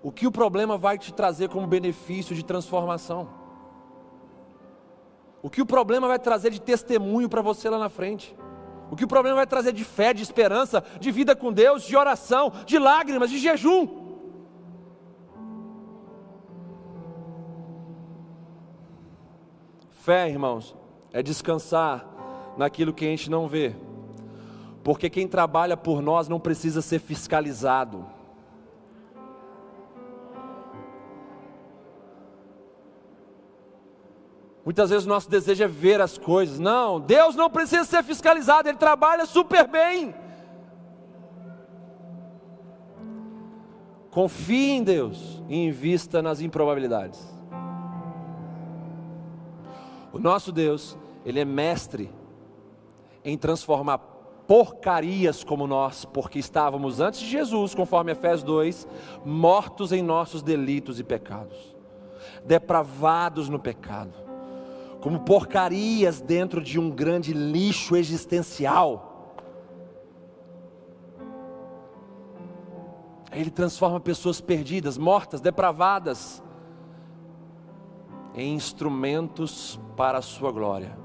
[0.00, 3.28] O que o problema vai te trazer como benefício de transformação.
[5.42, 8.36] O que o problema vai trazer de testemunho para você lá na frente.
[8.92, 11.96] O que o problema vai trazer de fé, de esperança, de vida com Deus, de
[11.96, 13.88] oração, de lágrimas, de jejum.
[19.88, 20.76] Fé, irmãos,
[21.10, 22.06] é descansar
[22.58, 23.74] naquilo que a gente não vê.
[24.84, 28.04] Porque quem trabalha por nós não precisa ser fiscalizado.
[34.64, 36.58] Muitas vezes o nosso desejo é ver as coisas.
[36.58, 40.14] Não, Deus não precisa ser fiscalizado, Ele trabalha super bem.
[44.10, 47.20] Confie em Deus e invista nas improbabilidades.
[50.12, 52.12] O nosso Deus, Ele é mestre
[53.24, 53.98] em transformar
[54.46, 58.88] porcarias como nós, porque estávamos antes de Jesus, conforme Efésios 2,
[59.24, 61.74] mortos em nossos delitos e pecados,
[62.44, 64.12] depravados no pecado,
[65.02, 69.36] como porcarias dentro de um grande lixo existencial.
[73.30, 76.42] Ele transforma pessoas perdidas, mortas, depravadas,
[78.34, 81.02] em instrumentos para a sua glória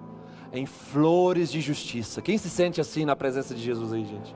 [0.51, 2.21] em flores de justiça.
[2.21, 4.35] Quem se sente assim na presença de Jesus aí, gente?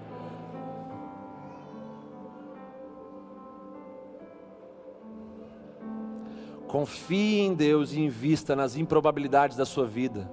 [6.71, 10.31] Confie em Deus e invista nas improbabilidades da sua vida.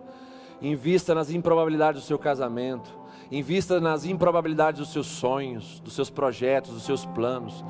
[0.63, 2.97] Invista nas improbabilidades do seu casamento.
[3.29, 7.65] Invista nas improbabilidades dos seus sonhos, dos seus projetos, dos seus planos.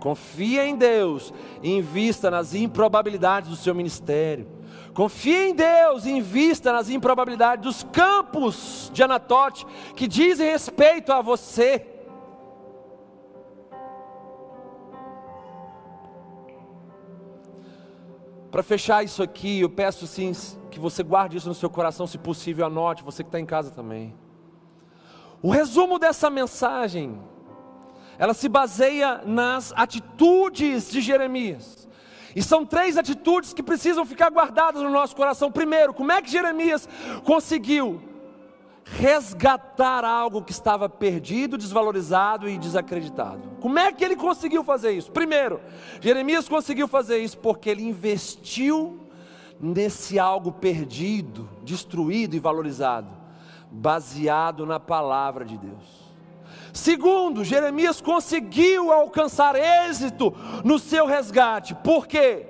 [0.00, 1.30] Confie em Deus
[1.62, 4.48] e invista nas improbabilidades do seu ministério.
[4.94, 11.20] Confie em Deus e invista nas improbabilidades dos campos de Anatote que dizem respeito a
[11.20, 11.95] você.
[18.56, 20.32] Para fechar isso aqui, eu peço sim
[20.70, 23.70] que você guarde isso no seu coração, se possível, anote, você que está em casa
[23.70, 24.14] também.
[25.42, 27.20] O resumo dessa mensagem,
[28.16, 31.86] ela se baseia nas atitudes de Jeremias.
[32.34, 35.52] E são três atitudes que precisam ficar guardadas no nosso coração.
[35.52, 36.88] Primeiro, como é que Jeremias
[37.24, 38.00] conseguiu
[38.88, 43.56] resgatar algo que estava perdido, desvalorizado e desacreditado?
[43.60, 45.10] Como é que ele conseguiu fazer isso?
[45.10, 45.60] Primeiro,
[46.00, 49.00] Jeremias conseguiu fazer isso porque ele investiu
[49.60, 53.08] nesse algo perdido, destruído e valorizado,
[53.70, 56.06] baseado na palavra de Deus.
[56.72, 60.32] Segundo, Jeremias conseguiu alcançar êxito
[60.62, 61.74] no seu resgate.
[61.74, 62.46] Por quê?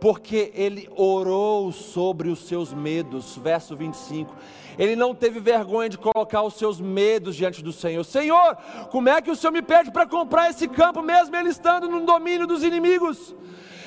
[0.00, 3.36] Porque ele orou sobre os seus medos.
[3.36, 4.34] Verso 25.
[4.78, 8.04] Ele não teve vergonha de colocar os seus medos diante do Senhor.
[8.04, 8.56] Senhor,
[8.90, 12.04] como é que o Senhor me pede para comprar esse campo, mesmo ele estando no
[12.04, 13.34] domínio dos inimigos?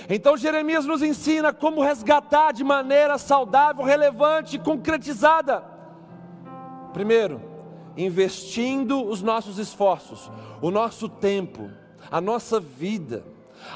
[0.09, 5.77] Então Jeremias nos ensina como resgatar de maneira saudável, relevante concretizada
[6.93, 7.41] Primeiro,
[7.95, 11.69] investindo os nossos esforços, o nosso tempo,
[12.09, 13.23] a nossa vida,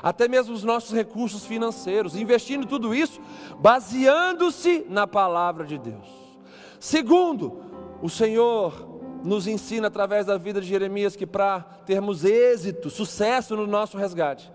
[0.02, 3.22] até mesmo os nossos recursos financeiros, investindo tudo isso
[3.60, 6.23] baseando-se na palavra de Deus.
[6.84, 7.62] Segundo,
[8.02, 8.74] o Senhor
[9.24, 14.52] nos ensina através da vida de Jeremias que para termos êxito, sucesso no nosso resgate,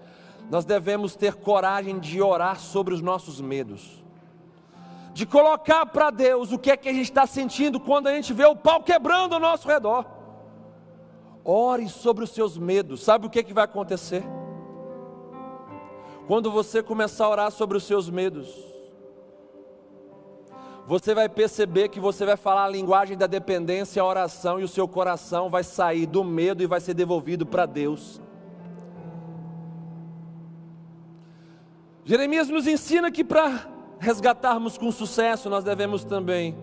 [0.50, 4.04] nós devemos ter coragem de orar sobre os nossos medos,
[5.14, 8.34] de colocar para Deus o que é que a gente está sentindo quando a gente
[8.34, 10.04] vê o pau quebrando ao nosso redor.
[11.42, 14.22] Ore sobre os seus medos, sabe o que, é que vai acontecer?
[16.26, 18.77] Quando você começar a orar sobre os seus medos,
[20.88, 24.68] você vai perceber que você vai falar a linguagem da dependência, a oração, e o
[24.68, 28.22] seu coração vai sair do medo e vai ser devolvido para Deus.
[32.06, 36.56] Jeremias nos ensina que para resgatarmos com sucesso, nós devemos também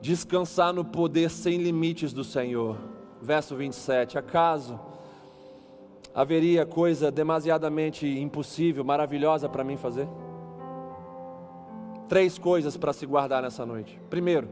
[0.00, 2.78] descansar no poder sem limites do Senhor.
[3.20, 4.80] Verso 27: Acaso
[6.14, 10.08] haveria coisa demasiadamente impossível, maravilhosa para mim fazer?
[12.08, 14.00] Três coisas para se guardar nessa noite.
[14.08, 14.48] Primeiro,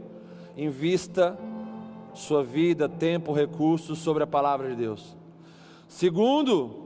[0.56, 1.38] invista
[2.12, 5.16] sua vida, tempo, recursos sobre a palavra de Deus.
[5.88, 6.84] Segundo,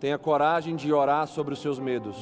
[0.00, 2.16] tenha coragem de orar sobre os seus medos.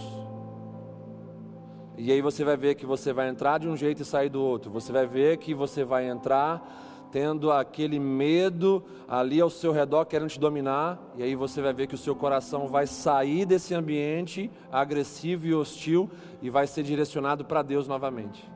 [1.96, 4.42] E aí você vai ver que você vai entrar de um jeito e sair do
[4.42, 4.70] outro.
[4.70, 10.30] Você vai ver que você vai entrar tendo aquele medo ali ao seu redor querendo
[10.30, 14.50] te dominar, e aí você vai ver que o seu coração vai sair desse ambiente
[14.72, 16.10] agressivo e hostil
[16.40, 18.50] e vai ser direcionado para Deus novamente.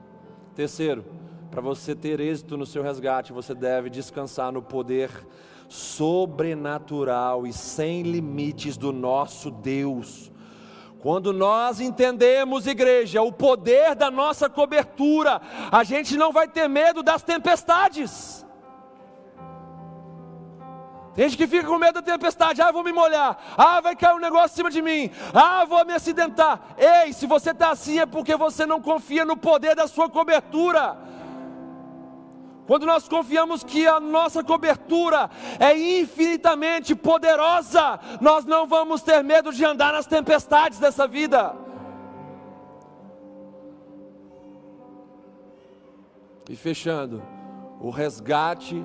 [0.54, 1.04] Terceiro,
[1.50, 5.10] para você ter êxito no seu resgate, você deve descansar no poder
[5.68, 10.32] sobrenatural e sem limites do nosso Deus.
[11.00, 17.02] Quando nós entendemos, igreja, o poder da nossa cobertura, a gente não vai ter medo
[17.02, 18.45] das tempestades.
[21.16, 22.60] Tem gente que fica com medo da tempestade.
[22.60, 23.38] Ah, vou me molhar.
[23.56, 25.10] Ah, vai cair um negócio em cima de mim.
[25.32, 26.60] Ah, vou me acidentar.
[26.76, 30.94] Ei, se você está assim é porque você não confia no poder da sua cobertura.
[32.66, 39.52] Quando nós confiamos que a nossa cobertura é infinitamente poderosa, nós não vamos ter medo
[39.52, 41.54] de andar nas tempestades dessa vida.
[46.50, 47.22] E fechando,
[47.80, 48.84] o resgate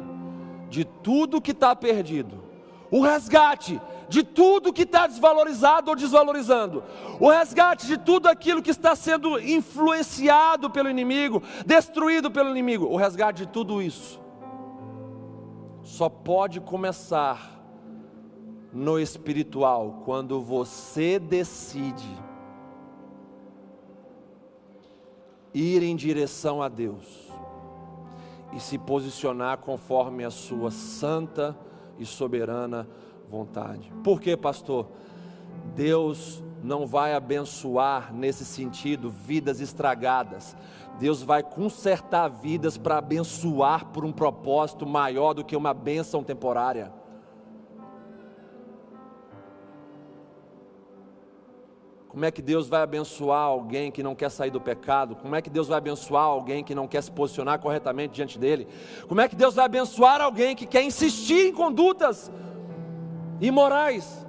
[0.72, 2.42] de tudo que está perdido,
[2.90, 6.84] o resgate de tudo que está desvalorizado ou desvalorizando,
[7.20, 12.96] o resgate de tudo aquilo que está sendo influenciado pelo inimigo, destruído pelo inimigo, o
[12.96, 14.20] resgate de tudo isso
[15.84, 17.60] só pode começar
[18.72, 22.08] no espiritual quando você decide
[25.54, 27.21] ir em direção a Deus
[28.54, 31.58] e se posicionar conforme a sua santa
[31.98, 32.88] e soberana
[33.28, 33.92] vontade.
[34.04, 34.88] Por que, pastor?
[35.76, 40.56] Deus não vai abençoar nesse sentido vidas estragadas.
[41.00, 46.92] Deus vai consertar vidas para abençoar por um propósito maior do que uma bênção temporária.
[52.12, 55.16] Como é que Deus vai abençoar alguém que não quer sair do pecado?
[55.16, 58.68] Como é que Deus vai abençoar alguém que não quer se posicionar corretamente diante dele?
[59.08, 62.30] Como é que Deus vai abençoar alguém que quer insistir em condutas
[63.40, 64.28] imorais?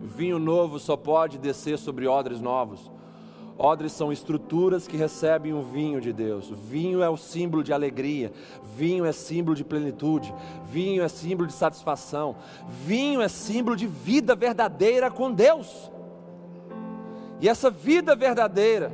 [0.00, 2.90] Vinho novo só pode descer sobre odres novos.
[3.64, 6.50] Odres são estruturas que recebem o vinho de Deus.
[6.50, 8.30] Vinho é o símbolo de alegria,
[8.76, 10.34] vinho é símbolo de plenitude,
[10.66, 12.36] vinho é símbolo de satisfação,
[12.68, 15.90] vinho é símbolo de vida verdadeira com Deus.
[17.40, 18.92] E essa vida verdadeira,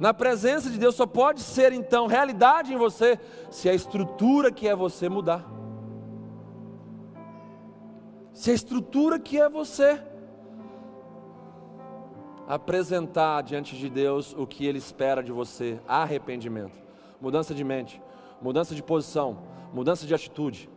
[0.00, 3.20] na presença de Deus, só pode ser então realidade em você
[3.50, 5.44] se a estrutura que é você mudar.
[8.32, 10.02] Se a estrutura que é você
[12.46, 16.74] apresentar diante de Deus o que Ele espera de você: arrependimento,
[17.20, 18.00] mudança de mente,
[18.40, 19.38] mudança de posição,
[19.72, 20.68] mudança de atitude.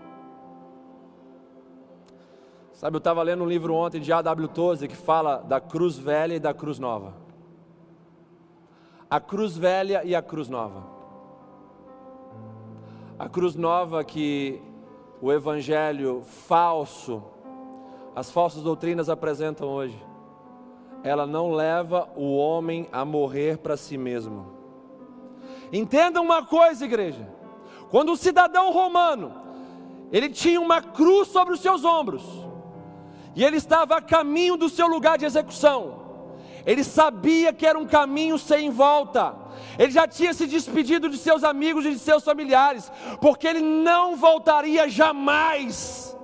[2.73, 4.47] Sabe, eu estava lendo um livro ontem de A.W.
[4.49, 7.15] Tozer que fala da cruz velha e da cruz nova.
[9.09, 10.83] A cruz velha e a cruz nova.
[13.17, 14.61] A cruz nova que
[15.19, 17.23] o evangelho falso,
[18.15, 20.06] as falsas doutrinas apresentam hoje
[21.03, 24.53] ela não leva o homem a morrer para si mesmo.
[25.71, 27.27] Entenda uma coisa, igreja.
[27.89, 29.33] Quando o cidadão romano,
[30.11, 32.23] ele tinha uma cruz sobre os seus ombros,
[33.35, 36.05] e ele estava a caminho do seu lugar de execução.
[36.65, 39.33] Ele sabia que era um caminho sem volta.
[39.79, 42.91] Ele já tinha se despedido de seus amigos e de seus familiares,
[43.21, 46.17] porque ele não voltaria jamais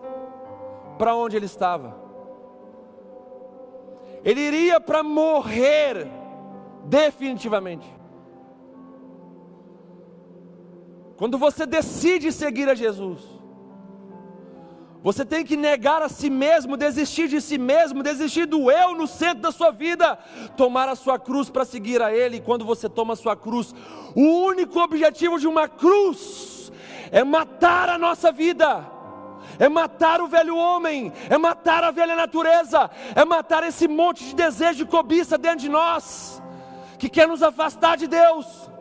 [0.97, 2.02] para onde ele estava.
[4.23, 6.07] Ele iria para morrer
[6.85, 7.87] definitivamente.
[11.17, 13.21] Quando você decide seguir a Jesus,
[15.03, 19.05] você tem que negar a si mesmo, desistir de si mesmo, desistir do eu no
[19.05, 20.17] centro da sua vida,
[20.55, 22.37] tomar a sua cruz para seguir a Ele.
[22.37, 23.75] E quando você toma a sua cruz,
[24.15, 26.71] o único objetivo de uma cruz
[27.11, 28.92] é matar a nossa vida,
[29.59, 34.35] é matar o velho homem, é matar a velha natureza, é matar esse monte de
[34.35, 36.41] desejo e cobiça dentro de nós,
[36.97, 38.73] que quer nos afastar de Deus.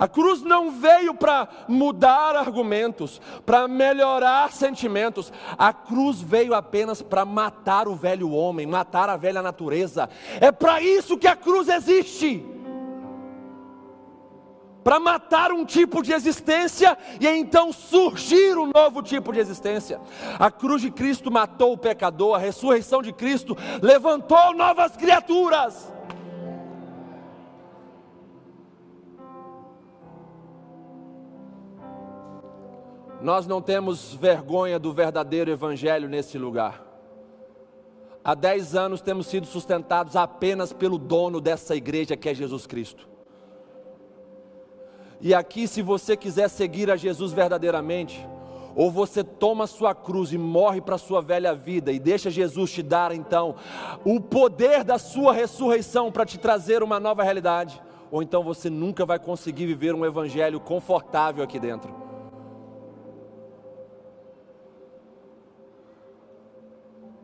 [0.00, 5.30] A cruz não veio para mudar argumentos, para melhorar sentimentos.
[5.58, 10.08] A cruz veio apenas para matar o velho homem, matar a velha natureza.
[10.40, 12.42] É para isso que a cruz existe.
[14.82, 20.00] Para matar um tipo de existência e então surgir um novo tipo de existência.
[20.38, 25.92] A cruz de Cristo matou o pecador, a ressurreição de Cristo levantou novas criaturas.
[33.20, 36.82] Nós não temos vergonha do verdadeiro Evangelho nesse lugar.
[38.24, 43.08] Há dez anos temos sido sustentados apenas pelo dono dessa igreja que é Jesus Cristo.
[45.20, 48.26] E aqui, se você quiser seguir a Jesus verdadeiramente,
[48.74, 52.72] ou você toma sua cruz e morre para a sua velha vida e deixa Jesus
[52.72, 53.56] te dar então
[54.04, 59.04] o poder da sua ressurreição para te trazer uma nova realidade, ou então você nunca
[59.04, 61.94] vai conseguir viver um evangelho confortável aqui dentro.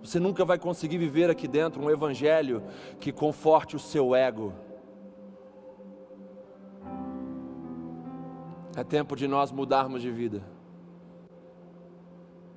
[0.02, 2.62] Você nunca vai conseguir viver aqui dentro um evangelho
[3.00, 4.52] que conforte o seu ego.
[8.76, 10.42] É tempo de nós mudarmos de vida.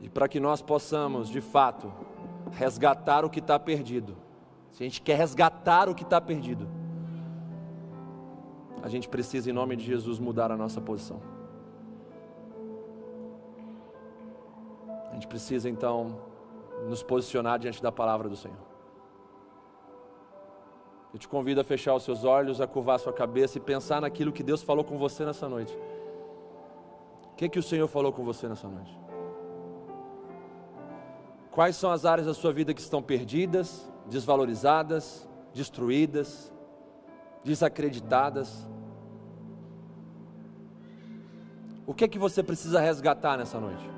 [0.02, 1.91] E para que nós possamos, de fato,
[2.52, 4.18] resgatar o que está perdido.
[4.72, 6.68] Se a gente quer resgatar o que está perdido,
[8.84, 11.22] a gente precisa, em nome de Jesus, mudar a nossa posição.
[15.10, 16.20] A gente precisa então
[16.88, 18.58] nos posicionar diante da palavra do Senhor.
[21.14, 24.02] Eu te convido a fechar os seus olhos, a curvar a sua cabeça e pensar
[24.02, 25.76] naquilo que Deus falou com você nessa noite.
[27.40, 28.99] O que, que o Senhor falou com você nessa noite?
[31.49, 36.52] Quais são as áreas da sua vida que estão perdidas, desvalorizadas, destruídas,
[37.41, 38.68] desacreditadas?
[41.88, 43.90] O que é que você precisa resgatar nessa noite?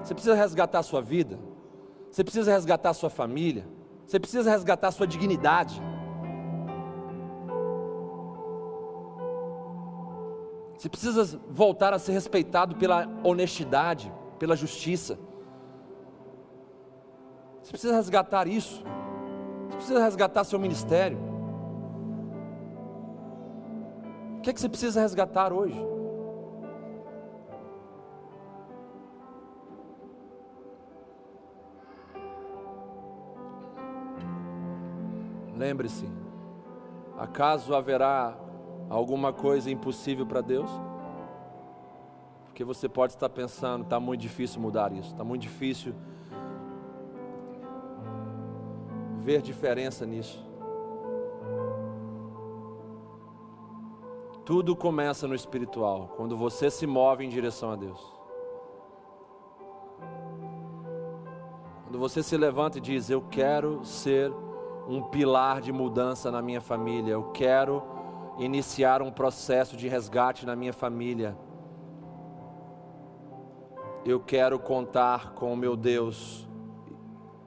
[0.00, 1.36] Você precisa resgatar a sua vida.
[2.12, 3.66] Você precisa resgatar a sua família.
[4.06, 5.82] Você precisa resgatar a sua dignidade.
[10.84, 15.18] Você precisa voltar a ser respeitado pela honestidade, pela justiça.
[17.62, 18.84] Você precisa resgatar isso.
[19.70, 21.16] Você precisa resgatar seu ministério.
[24.36, 25.80] O que é que você precisa resgatar hoje?
[35.56, 36.06] Lembre-se:
[37.16, 38.43] acaso haverá
[38.88, 40.70] alguma coisa impossível para Deus?
[42.46, 45.94] Porque você pode estar pensando, está muito difícil mudar isso, está muito difícil
[49.18, 50.44] ver diferença nisso.
[54.44, 58.14] Tudo começa no espiritual, quando você se move em direção a Deus.
[61.84, 64.30] Quando você se levanta e diz: Eu quero ser
[64.86, 67.12] um pilar de mudança na minha família.
[67.12, 67.93] Eu quero
[68.38, 71.36] iniciar um processo de resgate na minha família.
[74.04, 76.48] Eu quero contar com o meu Deus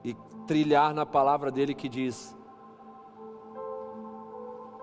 [0.02, 0.14] e
[0.46, 2.36] trilhar na palavra dele que diz: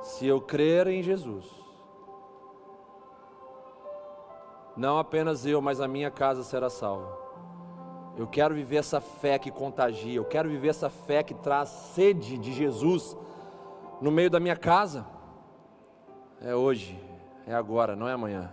[0.02, 1.46] se eu crer em Jesus,
[4.78, 7.26] não apenas eu, mas a minha casa será salva.
[8.18, 12.38] Eu quero viver essa fé que contagia, eu quero viver essa fé que traz sede
[12.38, 13.18] de Jesus
[14.00, 15.15] no meio da minha casa.
[16.42, 17.00] É hoje,
[17.48, 18.52] é agora, não é amanhã.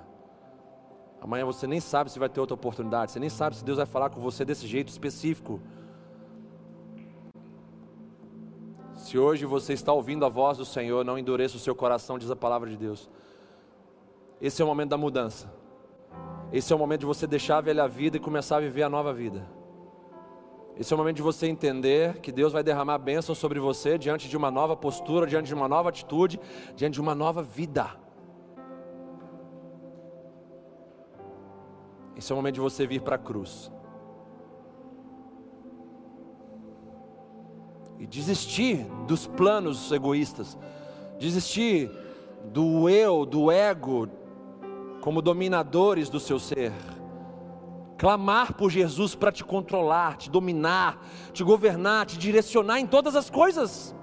[1.21, 3.87] Amanhã você nem sabe se vai ter outra oportunidade, você nem sabe se Deus vai
[3.87, 5.61] falar com você desse jeito específico.
[8.97, 12.31] Se hoje você está ouvindo a voz do Senhor, não endureça o seu coração, diz
[12.31, 13.09] a palavra de Deus.
[14.41, 15.53] Esse é o momento da mudança.
[16.53, 18.89] Esse é o momento de você deixar a velha vida e começar a viver a
[18.89, 19.47] nova vida.
[20.77, 24.29] Esse é o momento de você entender que Deus vai derramar bênção sobre você diante
[24.29, 26.41] de uma nova postura, diante de uma nova atitude,
[26.75, 27.91] diante de uma nova vida.
[32.17, 33.71] Esse é o momento de você vir para a cruz.
[37.99, 40.59] E desistir dos planos egoístas,
[41.19, 41.91] desistir
[42.47, 44.09] do eu, do ego,
[45.01, 46.73] como dominadores do seu ser
[48.03, 51.01] clamar por Jesus para te controlar, te dominar,
[51.33, 53.95] te governar, te direcionar em todas as coisas.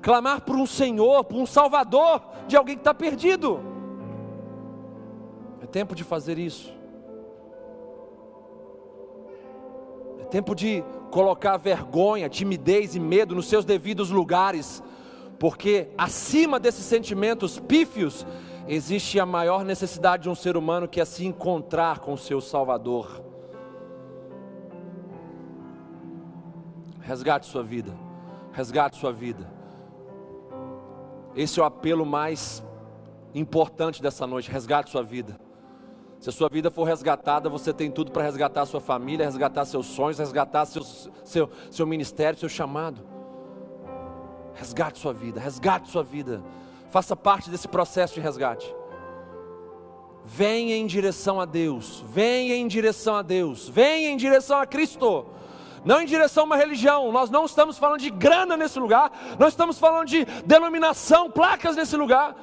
[0.00, 3.58] Clamar por um Senhor, por um Salvador de alguém que está perdido.
[5.60, 6.72] É tempo de fazer isso.
[10.20, 14.80] É tempo de colocar vergonha, timidez e medo nos seus devidos lugares,
[15.36, 18.24] porque acima desses sentimentos pífios
[18.66, 22.40] existe a maior necessidade de um ser humano que é se encontrar com o seu
[22.40, 23.22] Salvador.
[27.00, 27.92] Resgate sua vida,
[28.52, 29.50] resgate sua vida.
[31.34, 32.62] Esse é o apelo mais
[33.34, 35.38] importante dessa noite: resgate sua vida.
[36.20, 39.86] Se a sua vida for resgatada, você tem tudo para resgatar sua família, resgatar seus
[39.86, 43.00] sonhos, resgatar seu, seu, seu ministério, seu chamado.
[44.54, 46.40] Resgate sua vida, resgate sua vida.
[46.92, 48.72] Faça parte desse processo de resgate.
[50.26, 55.24] Venha em direção a Deus, venha em direção a Deus, venha em direção a Cristo,
[55.86, 57.10] não em direção a uma religião.
[57.10, 61.96] Nós não estamos falando de grana nesse lugar, nós estamos falando de denominação, placas nesse
[61.96, 62.36] lugar.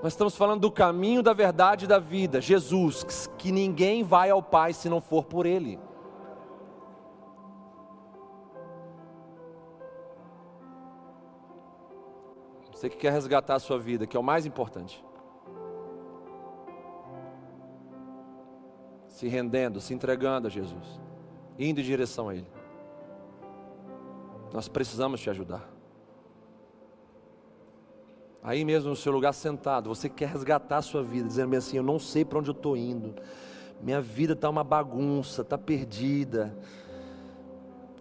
[0.00, 4.40] Nós estamos falando do caminho, da verdade e da vida, Jesus, que ninguém vai ao
[4.40, 5.76] Pai se não for por Ele.
[12.78, 15.04] Você que quer resgatar a sua vida, que é o mais importante.
[19.08, 21.00] Se rendendo, se entregando a Jesus,
[21.58, 22.46] indo em direção a Ele.
[24.52, 25.68] Nós precisamos te ajudar.
[28.44, 31.82] Aí mesmo no seu lugar sentado, você quer resgatar a sua vida, dizendo assim: Eu
[31.82, 33.12] não sei para onde eu estou indo,
[33.82, 36.56] minha vida está uma bagunça, está perdida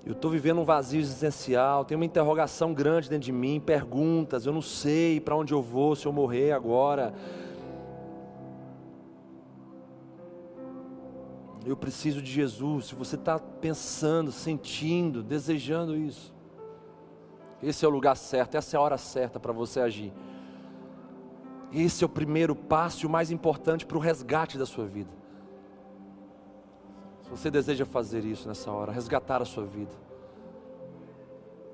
[0.07, 4.53] eu estou vivendo um vazio existencial, tem uma interrogação grande dentro de mim, perguntas, eu
[4.53, 7.13] não sei para onde eu vou se eu morrer agora.
[11.65, 12.85] Eu preciso de Jesus.
[12.85, 16.33] Se você está pensando, sentindo, desejando isso,
[17.61, 20.13] esse é o lugar certo, essa é a hora certa para você agir.
[21.73, 25.11] Esse é o primeiro passo e o mais importante para o resgate da sua vida.
[27.27, 29.91] Se você deseja fazer isso nessa hora, resgatar a sua vida.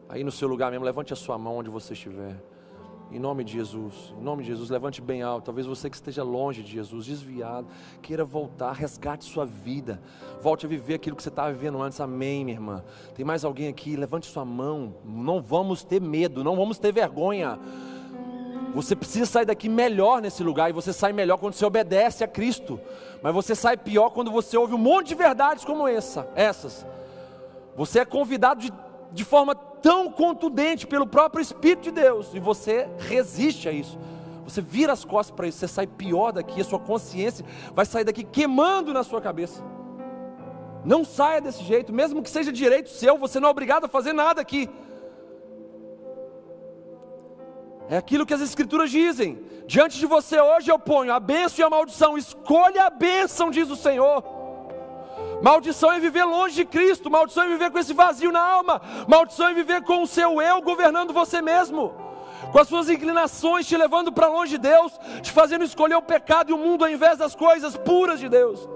[0.10, 2.44] Aí no seu lugar mesmo, levante a sua mão onde você estiver.
[3.12, 5.46] Em nome de Jesus, em nome de Jesus, levante bem alto.
[5.46, 7.68] Talvez você que esteja longe de Jesus, desviado,
[8.02, 10.02] queira voltar, resgate sua vida.
[10.42, 12.02] Volte a viver aquilo que você estava vivendo antes.
[12.02, 12.84] Amém, minha irmã.
[13.14, 13.96] Tem mais alguém aqui?
[13.96, 14.96] Levante sua mão.
[15.06, 17.60] Não vamos ter medo, não vamos ter vergonha.
[18.74, 22.28] Você precisa sair daqui melhor nesse lugar, e você sai melhor quando você obedece a
[22.28, 22.80] Cristo.
[23.22, 26.86] Mas você sai pior quando você ouve um monte de verdades como essa, essas.
[27.76, 28.74] Você é convidado de,
[29.12, 33.98] de forma tão contundente pelo próprio Espírito de Deus, e você resiste a isso.
[34.44, 38.04] Você vira as costas para isso, você sai pior daqui, a sua consciência vai sair
[38.04, 39.64] daqui queimando na sua cabeça.
[40.84, 44.12] Não saia desse jeito, mesmo que seja direito seu, você não é obrigado a fazer
[44.12, 44.70] nada aqui.
[47.94, 49.40] É aquilo que as Escrituras dizem.
[49.68, 52.18] Diante de você hoje eu ponho a bênção e a maldição.
[52.18, 54.24] Escolha a bênção, diz o Senhor.
[55.44, 59.50] Maldição é viver longe de Cristo, maldição é viver com esse vazio na alma, maldição
[59.50, 61.94] é viver com o seu eu governando você mesmo,
[62.52, 66.50] com as suas inclinações te levando para longe de Deus, te fazendo escolher o pecado
[66.50, 68.68] e o mundo ao invés das coisas puras de Deus.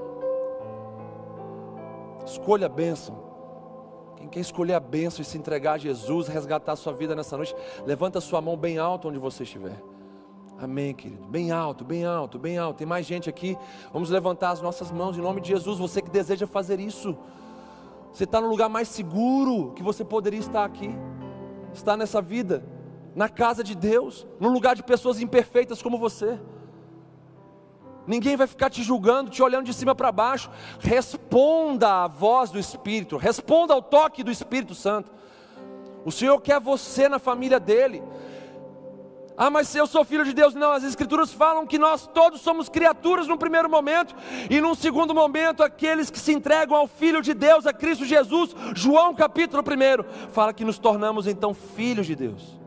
[2.23, 3.26] Escolha a bênção.
[4.27, 7.37] Quem quer escolher a bênção e se entregar a Jesus, resgatar a sua vida nessa
[7.37, 7.55] noite,
[7.85, 9.81] levanta sua mão bem alto onde você estiver.
[10.59, 11.25] Amém, querido.
[11.27, 12.77] Bem alto, bem alto, bem alto.
[12.77, 13.57] Tem mais gente aqui.
[13.93, 15.79] Vamos levantar as nossas mãos em nome de Jesus.
[15.79, 17.15] Você que deseja fazer isso.
[18.11, 20.89] Você está no lugar mais seguro que você poderia estar aqui.
[21.73, 22.65] Está nessa vida,
[23.15, 26.37] na casa de Deus, no lugar de pessoas imperfeitas como você.
[28.07, 30.49] Ninguém vai ficar te julgando, te olhando de cima para baixo.
[30.79, 35.11] Responda à voz do Espírito, responda ao toque do Espírito Santo.
[36.05, 38.01] O Senhor quer você na família dele.
[39.35, 42.41] Ah, mas se eu sou filho de Deus, não, as Escrituras falam que nós todos
[42.41, 44.15] somos criaturas no primeiro momento,
[44.49, 48.55] e num segundo momento, aqueles que se entregam ao Filho de Deus, a Cristo Jesus,
[48.73, 52.59] João capítulo 1, fala que nos tornamos então filhos de Deus.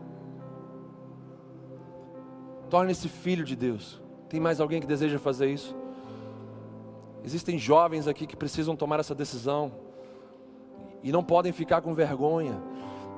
[2.69, 4.01] Torne-se filho de Deus.
[4.31, 5.75] Tem mais alguém que deseja fazer isso?
[7.25, 9.73] Existem jovens aqui que precisam tomar essa decisão.
[11.03, 12.63] e não podem ficar com vergonha.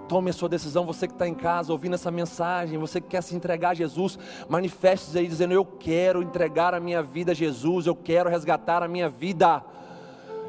[0.09, 3.23] Tome a sua decisão, você que está em casa ouvindo essa mensagem, você que quer
[3.23, 4.19] se entregar a Jesus,
[4.49, 8.89] manifeste-se aí dizendo: Eu quero entregar a minha vida a Jesus, eu quero resgatar a
[8.89, 9.65] minha vida,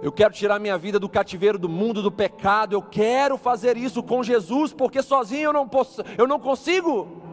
[0.01, 3.75] eu quero tirar a minha vida do cativeiro do mundo, do pecado, eu quero fazer
[3.75, 7.32] isso com Jesus, porque sozinho eu não, posso, eu não consigo.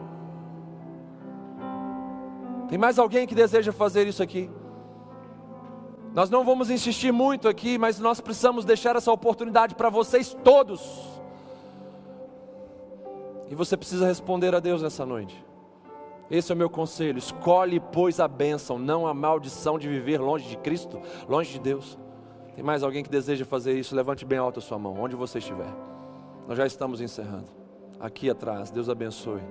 [2.71, 4.49] Tem mais alguém que deseja fazer isso aqui?
[6.13, 10.81] Nós não vamos insistir muito aqui, mas nós precisamos deixar essa oportunidade para vocês todos.
[13.49, 15.45] E você precisa responder a Deus nessa noite.
[16.29, 17.17] Esse é o meu conselho.
[17.17, 21.99] Escolhe, pois, a bênção, não a maldição de viver longe de Cristo, longe de Deus.
[22.55, 23.93] Tem mais alguém que deseja fazer isso?
[23.93, 25.73] Levante bem alto a sua mão, onde você estiver.
[26.47, 27.49] Nós já estamos encerrando.
[27.99, 29.41] Aqui atrás, Deus abençoe.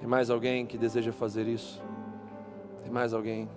[0.00, 1.80] Tem mais alguém que deseja fazer isso?
[2.90, 3.48] Tem mais alguém?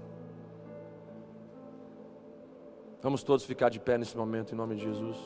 [3.02, 5.18] Vamos todos ficar de pé nesse momento, em nome de Jesus.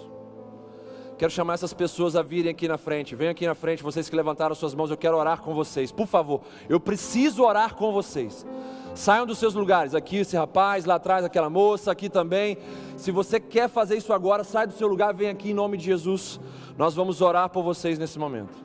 [1.18, 3.18] Quero chamar essas pessoas a virem aqui na frente.
[3.18, 5.92] Venham aqui na frente, vocês que levantaram suas mãos, eu quero orar com vocês.
[5.92, 6.40] Por favor,
[6.70, 8.48] eu preciso orar com vocês.
[8.96, 9.94] Saiam dos seus lugares.
[9.94, 12.58] Aqui esse rapaz, lá atrás aquela moça, aqui também.
[12.96, 15.84] Se você quer fazer isso agora, sai do seu lugar, vem aqui em nome de
[15.84, 16.40] Jesus.
[16.78, 18.56] Nós vamos orar por vocês nesse momento.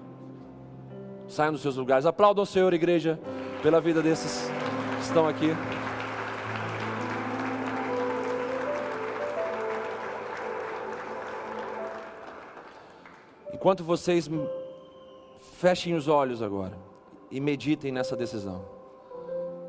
[1.27, 2.07] Saiam dos seus lugares.
[2.07, 3.19] Aplaudam o Senhor, igreja,
[3.61, 4.49] pela vida desses
[5.03, 5.55] estão aqui.
[13.53, 14.29] Enquanto vocês
[15.59, 16.77] fechem os olhos agora
[17.31, 18.65] e meditem nessa decisão.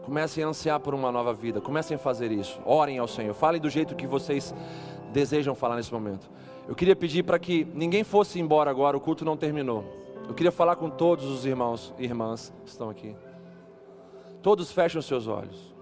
[0.04, 1.62] Comecem a ansiar por uma nova vida.
[1.62, 2.60] Comecem a fazer isso.
[2.66, 3.34] Orem ao Senhor.
[3.34, 4.54] Falem do jeito que vocês
[5.14, 6.30] desejam falar nesse momento.
[6.68, 8.98] Eu queria pedir para que ninguém fosse embora agora.
[8.98, 9.86] O culto não terminou.
[10.28, 13.16] Eu queria falar com todos os irmãos e irmãs que estão aqui.
[14.44, 15.74] Todos fecham seus olhos.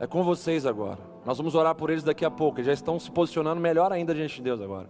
[0.00, 0.98] É com vocês agora.
[1.24, 2.58] Nós vamos orar por eles daqui a pouco.
[2.58, 4.88] Eles já estão se posicionando melhor ainda diante de Deus agora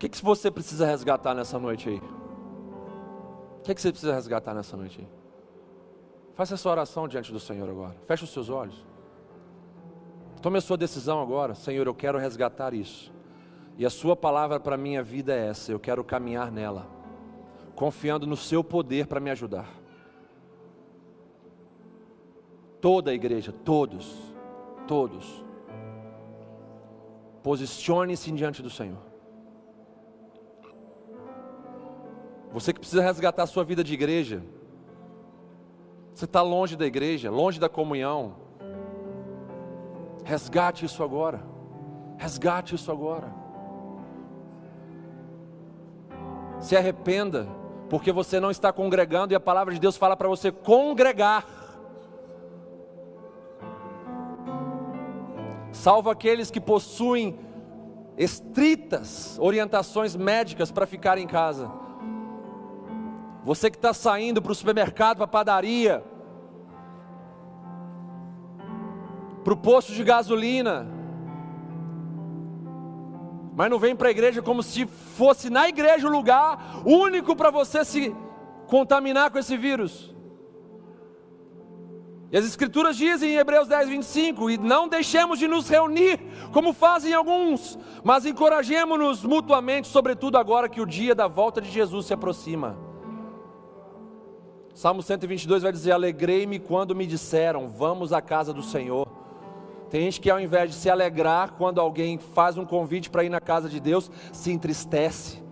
[0.00, 1.98] que, que você precisa resgatar nessa noite aí?
[1.98, 5.08] O que, que você precisa resgatar nessa noite aí?
[6.34, 7.94] Faça essa oração diante do Senhor agora.
[8.06, 8.86] Feche os seus olhos.
[10.40, 11.54] Tome a sua decisão agora.
[11.54, 13.12] Senhor, eu quero resgatar isso.
[13.76, 15.70] E a sua palavra para a minha vida é essa.
[15.70, 16.86] Eu quero caminhar nela.
[17.74, 19.68] Confiando no seu poder para me ajudar.
[22.80, 24.16] Toda a igreja, todos,
[24.86, 25.44] todos.
[27.42, 29.10] Posicione-se diante do Senhor.
[32.52, 34.42] Você que precisa resgatar a sua vida de igreja.
[36.12, 38.34] Você está longe da igreja, longe da comunhão.
[40.24, 41.42] Resgate isso agora.
[42.18, 43.32] Resgate isso agora.
[46.58, 47.48] Se arrependa,
[47.88, 51.46] porque você não está congregando e a palavra de Deus fala para você congregar.
[55.72, 57.38] Salvo aqueles que possuem
[58.16, 61.70] estritas orientações médicas para ficar em casa.
[63.44, 66.04] Você que está saindo para o supermercado, para a padaria,
[69.42, 70.86] para o posto de gasolina,
[73.56, 77.50] mas não vem para a igreja como se fosse na igreja o lugar único para
[77.50, 78.14] você se
[78.66, 80.14] contaminar com esse vírus.
[82.32, 86.20] E as Escrituras dizem em Hebreus 10, 25: E não deixemos de nos reunir,
[86.52, 92.06] como fazem alguns, mas encorajemos-nos mutuamente, sobretudo agora que o dia da volta de Jesus
[92.06, 92.78] se aproxima.
[94.72, 99.08] Salmo 122 vai dizer: Alegrei-me quando me disseram, vamos à casa do Senhor.
[99.90, 103.28] Tem gente que ao invés de se alegrar quando alguém faz um convite para ir
[103.28, 105.42] na casa de Deus, se entristece.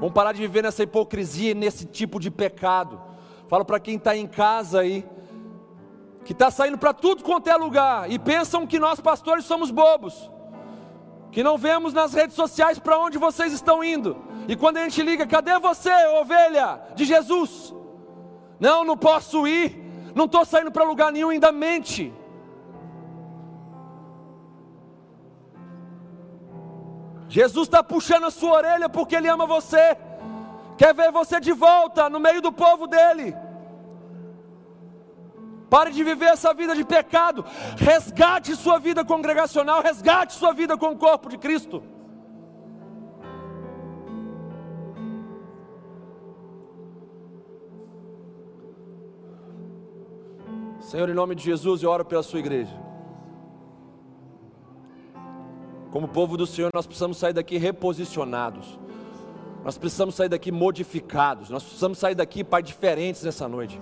[0.00, 3.07] Vamos parar de viver nessa hipocrisia e nesse tipo de pecado.
[3.48, 5.04] Falo para quem está em casa aí,
[6.22, 10.30] que está saindo para tudo quanto é lugar, e pensam que nós pastores somos bobos,
[11.32, 14.18] que não vemos nas redes sociais para onde vocês estão indo.
[14.46, 17.74] E quando a gente liga, cadê você, ovelha de Jesus?
[18.60, 19.82] Não, não posso ir,
[20.14, 22.12] não estou saindo para lugar nenhum, ainda mente.
[27.30, 29.96] Jesus está puxando a sua orelha porque Ele ama você,
[30.78, 33.34] quer ver você de volta no meio do povo dele.
[35.68, 37.44] Pare de viver essa vida de pecado,
[37.76, 41.82] resgate sua vida congregacional, resgate sua vida com o corpo de Cristo.
[50.80, 52.74] Senhor, em nome de Jesus, eu oro pela sua igreja.
[55.90, 58.78] Como povo do Senhor, nós precisamos sair daqui reposicionados.
[59.68, 61.50] Nós precisamos sair daqui modificados.
[61.50, 63.78] Nós precisamos sair daqui, Pai, diferentes nessa noite.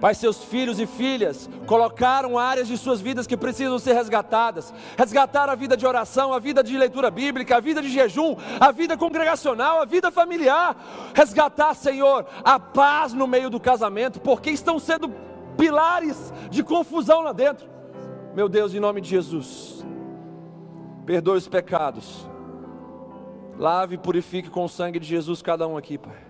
[0.00, 4.72] Pai, seus filhos e filhas colocaram áreas de suas vidas que precisam ser resgatadas.
[4.96, 8.72] Resgatar a vida de oração, a vida de leitura bíblica, a vida de jejum, a
[8.72, 10.74] vida congregacional, a vida familiar.
[11.14, 15.12] Resgatar, Senhor, a paz no meio do casamento, porque estão sendo
[15.58, 17.68] pilares de confusão lá dentro.
[18.34, 19.84] Meu Deus, em nome de Jesus,
[21.04, 22.32] perdoe os pecados.
[23.58, 26.24] Lave e purifique com o sangue de Jesus cada um aqui, Pai.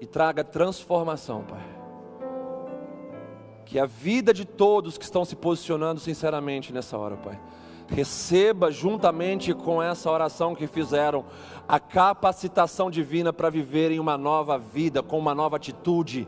[0.00, 1.78] E traga transformação, Pai
[3.68, 7.38] que a vida de todos que estão se posicionando sinceramente nessa hora, Pai,
[7.86, 11.26] receba juntamente com essa oração que fizeram
[11.68, 16.26] a capacitação divina para viverem uma nova vida, com uma nova atitude,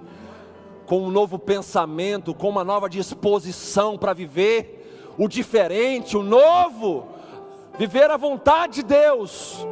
[0.84, 7.08] com um novo pensamento, com uma nova disposição para viver o diferente, o novo,
[7.78, 9.66] viver a vontade de Deus.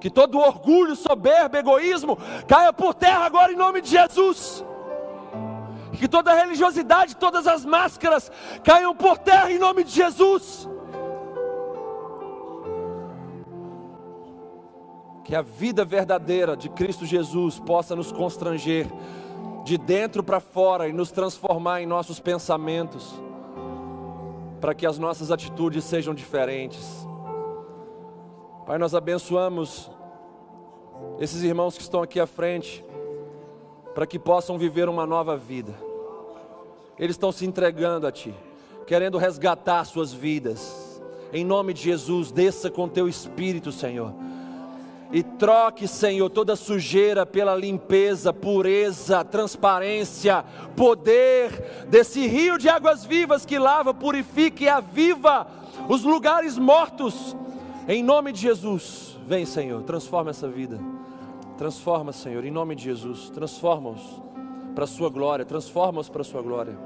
[0.00, 2.16] Que todo orgulho, soberba, egoísmo
[2.46, 4.64] caia por terra agora em nome de Jesus
[5.98, 8.30] que toda religiosidade, todas as máscaras
[8.62, 10.68] caiam por terra em nome de Jesus.
[15.24, 18.86] Que a vida verdadeira de Cristo Jesus possa nos constranger
[19.64, 23.20] de dentro para fora e nos transformar em nossos pensamentos,
[24.60, 27.06] para que as nossas atitudes sejam diferentes.
[28.66, 29.90] Pai, nós abençoamos
[31.18, 32.84] esses irmãos que estão aqui à frente,
[33.94, 35.88] para que possam viver uma nova vida
[36.98, 38.34] eles estão se entregando a Ti,
[38.86, 41.00] querendo resgatar suas vidas.
[41.32, 44.12] Em nome de Jesus, desça com Teu Espírito, Senhor.
[45.10, 50.44] E troque, Senhor, toda sujeira pela limpeza, pureza, transparência,
[50.76, 55.46] poder desse rio de águas vivas que lava, purifica e aviva
[55.88, 57.34] os lugares mortos.
[57.88, 60.78] Em nome de Jesus, vem, Senhor, transforma essa vida.
[61.56, 64.22] Transforma, Senhor, em nome de Jesus, transforma-os
[64.74, 66.78] para a sua glória, transforma-os para a sua glória.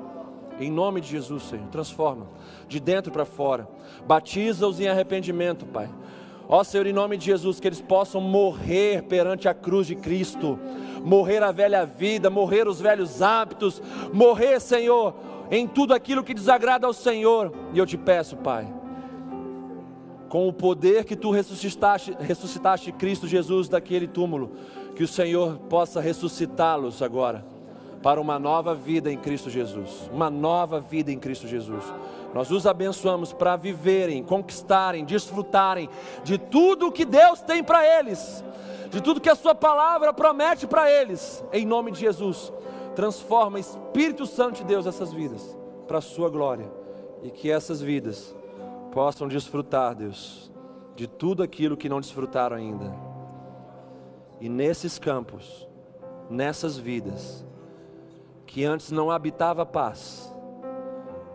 [0.61, 2.29] Em nome de Jesus, Senhor, transforma
[2.69, 3.69] de dentro para fora.
[4.07, 5.91] Batiza-os em arrependimento, Pai.
[6.49, 10.59] Ó Senhor, em nome de Jesus, que eles possam morrer perante a cruz de Cristo,
[11.05, 13.83] morrer a velha vida, morrer os velhos hábitos,
[14.13, 15.15] morrer, Senhor,
[15.51, 17.53] em tudo aquilo que desagrada ao Senhor.
[17.73, 18.67] E eu te peço, Pai,
[20.29, 24.53] com o poder que tu ressuscitaste, ressuscitaste Cristo Jesus daquele túmulo,
[24.95, 27.53] que o Senhor possa ressuscitá-los agora
[28.03, 30.11] para uma nova vida em Cristo Jesus.
[30.13, 31.85] Uma nova vida em Cristo Jesus.
[32.35, 35.89] Nós os abençoamos para viverem, conquistarem, desfrutarem
[36.25, 38.43] de tudo que Deus tem para eles,
[38.91, 42.53] de tudo que a Sua palavra promete para eles, em nome de Jesus.
[42.95, 45.57] Transforma, Espírito Santo de Deus, essas vidas
[45.87, 46.71] para a Sua glória
[47.23, 48.35] e que essas vidas
[48.91, 50.51] possam desfrutar, Deus,
[50.97, 52.95] de tudo aquilo que não desfrutaram ainda.
[54.41, 55.69] E nesses campos,
[56.29, 57.47] nessas vidas,
[58.47, 60.32] que antes não habitava paz,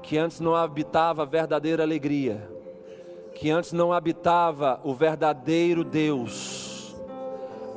[0.08, 2.50] que antes não habitava verdadeira alegria,
[3.36, 6.96] que antes não habitava o verdadeiro Deus,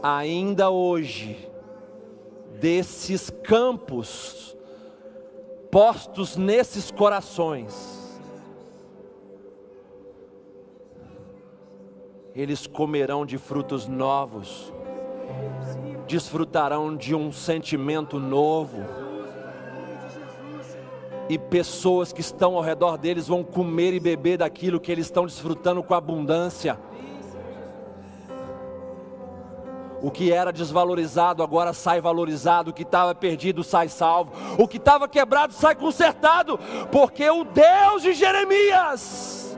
[0.01, 1.51] ainda hoje,
[2.61, 4.57] desses campos
[5.73, 8.21] postos nesses corações,
[12.33, 14.73] eles comerão de frutos novos,
[16.07, 19.10] desfrutarão de um sentimento novo
[21.31, 25.25] e pessoas que estão ao redor deles vão comer e beber daquilo que eles estão
[25.25, 26.77] desfrutando com abundância.
[30.03, 34.77] O que era desvalorizado agora sai valorizado, o que estava perdido sai salvo, o que
[34.77, 36.59] estava quebrado sai consertado,
[36.91, 39.57] porque o Deus de Jeremias,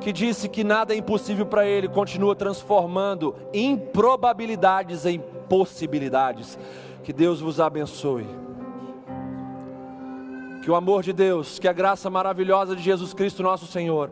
[0.00, 6.58] que disse que nada é impossível para ele, continua transformando improbabilidades em possibilidades.
[7.02, 8.26] Que Deus vos abençoe.
[10.62, 14.10] Que o amor de Deus, que a graça maravilhosa de Jesus Cristo, nosso Senhor,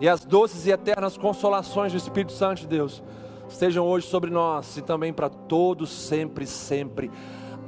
[0.00, 3.02] e as doces e eternas consolações do Espírito Santo de Deus,
[3.48, 7.10] estejam hoje sobre nós e também para todos, sempre, sempre.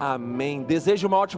[0.00, 0.62] Amém.
[0.62, 1.32] Desejo uma ótima